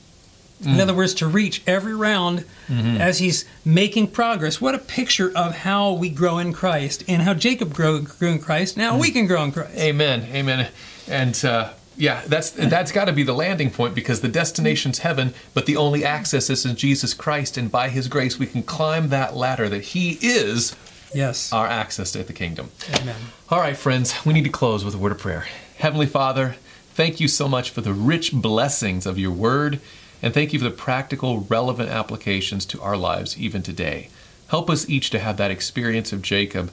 In 0.61 0.75
mm. 0.75 0.81
other 0.81 0.95
words, 0.95 1.15
to 1.15 1.29
reach 1.29 1.63
every 1.67 1.95
round 1.95 2.41
mm-hmm. 2.67 3.01
as 3.01 3.19
he's 3.19 3.45
making 3.65 4.09
progress. 4.09 4.61
What 4.61 4.75
a 4.75 4.79
picture 4.79 5.31
of 5.37 5.55
how 5.55 5.93
we 5.93 6.09
grow 6.09 6.39
in 6.39 6.53
Christ 6.53 7.05
and 7.07 7.23
how 7.23 7.35
Jacob 7.35 7.73
grew, 7.73 8.03
grew 8.03 8.31
in 8.31 8.41
Christ. 8.41 8.77
Now 8.77 8.99
we 8.99 9.11
mm. 9.11 9.13
can 9.13 9.27
grow 9.27 9.45
in 9.45 9.53
Christ. 9.53 9.77
Amen. 9.79 10.27
Amen. 10.33 10.69
And 11.07 11.45
uh, 11.45 11.71
yeah, 11.99 12.23
that's 12.27 12.51
that's 12.51 12.93
got 12.93 13.07
to 13.07 13.13
be 13.13 13.25
the 13.25 13.35
landing 13.35 13.71
point 13.71 13.95
because 13.95 14.21
the 14.21 14.29
destination's 14.29 15.01
heaven, 15.01 15.35
but 15.53 15.67
the 15.67 15.77
only 15.77 16.05
access 16.05 16.49
is 16.49 16.65
in 16.65 16.77
Jesus 16.77 17.13
Christ, 17.13 17.57
and 17.57 17.71
by 17.71 17.89
His 17.89 18.09
grace 18.09 18.39
we 18.39 18.47
can 18.47 18.63
climb 18.63 19.09
that 19.09 19.37
ladder 19.37 19.69
that 19.69 19.83
He 19.83 20.19
is 20.23 20.77
Yes. 21.15 21.53
our 21.53 21.67
access 21.67 22.13
to 22.13 22.23
the 22.23 22.33
kingdom. 22.33 22.71
Amen. 22.95 23.17
All 23.51 23.61
right, 23.61 23.77
friends, 23.77 24.15
we 24.25 24.33
need 24.33 24.45
to 24.45 24.51
close 24.51 24.85
with 24.85 24.95
a 24.95 24.99
word 24.99 25.13
of 25.13 25.19
prayer. 25.19 25.47
Heavenly 25.79 26.07
Father, 26.07 26.57
thank 26.95 27.19
you 27.19 27.29
so 27.29 27.49
much 27.49 27.71
for 27.71 27.81
the 27.81 27.93
rich 27.93 28.33
blessings 28.33 29.07
of 29.07 29.19
your 29.19 29.33
word, 29.33 29.81
and 30.23 30.35
thank 30.35 30.53
you 30.53 30.59
for 30.59 30.65
the 30.65 30.71
practical, 30.71 31.41
relevant 31.41 31.91
applications 31.91 32.67
to 32.67 32.81
our 32.81 32.97
lives 32.97 33.39
even 33.39 33.63
today. 33.63 34.09
Help 34.49 34.71
us 34.71 34.89
each 34.89 35.11
to 35.11 35.19
have 35.19 35.37
that 35.37 35.51
experience 35.51 36.13
of 36.13 36.23
Jacob 36.23 36.73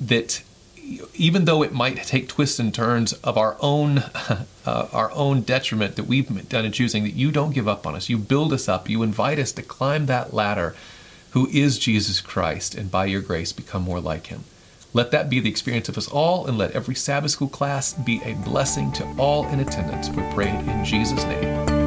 that 0.00 0.42
even 1.14 1.44
though 1.44 1.62
it 1.62 1.72
might 1.72 2.02
take 2.02 2.28
twists 2.28 2.58
and 2.58 2.74
turns 2.74 3.12
of 3.14 3.38
our 3.38 3.56
own 3.60 3.98
uh, 4.66 4.88
our 4.92 5.10
own 5.12 5.42
detriment 5.42 5.96
that 5.96 6.04
we've 6.04 6.48
done 6.48 6.64
in 6.64 6.72
choosing 6.72 7.04
that 7.04 7.14
you 7.14 7.30
don't 7.30 7.54
give 7.54 7.68
up 7.68 7.86
on 7.86 7.94
us. 7.94 8.08
You 8.08 8.18
build 8.18 8.52
us 8.52 8.68
up. 8.68 8.88
You 8.88 9.02
invite 9.02 9.38
us 9.38 9.52
to 9.52 9.62
climb 9.62 10.06
that 10.06 10.32
ladder 10.32 10.74
who 11.30 11.48
is 11.48 11.78
Jesus 11.78 12.20
Christ 12.20 12.74
and 12.74 12.90
by 12.90 13.06
your 13.06 13.22
grace 13.22 13.52
become 13.52 13.82
more 13.82 14.00
like 14.00 14.26
him. 14.26 14.44
Let 14.92 15.10
that 15.12 15.30
be 15.30 15.40
the 15.40 15.48
experience 15.48 15.88
of 15.88 15.96
us 15.96 16.08
all 16.08 16.46
and 16.46 16.58
let 16.58 16.72
every 16.72 16.94
Sabbath 16.94 17.30
school 17.30 17.48
class 17.48 17.94
be 17.94 18.20
a 18.24 18.34
blessing 18.34 18.92
to 18.92 19.14
all 19.18 19.46
in 19.48 19.60
attendance. 19.60 20.10
We 20.10 20.22
pray 20.34 20.50
in 20.50 20.84
Jesus 20.84 21.24
name 21.24 21.81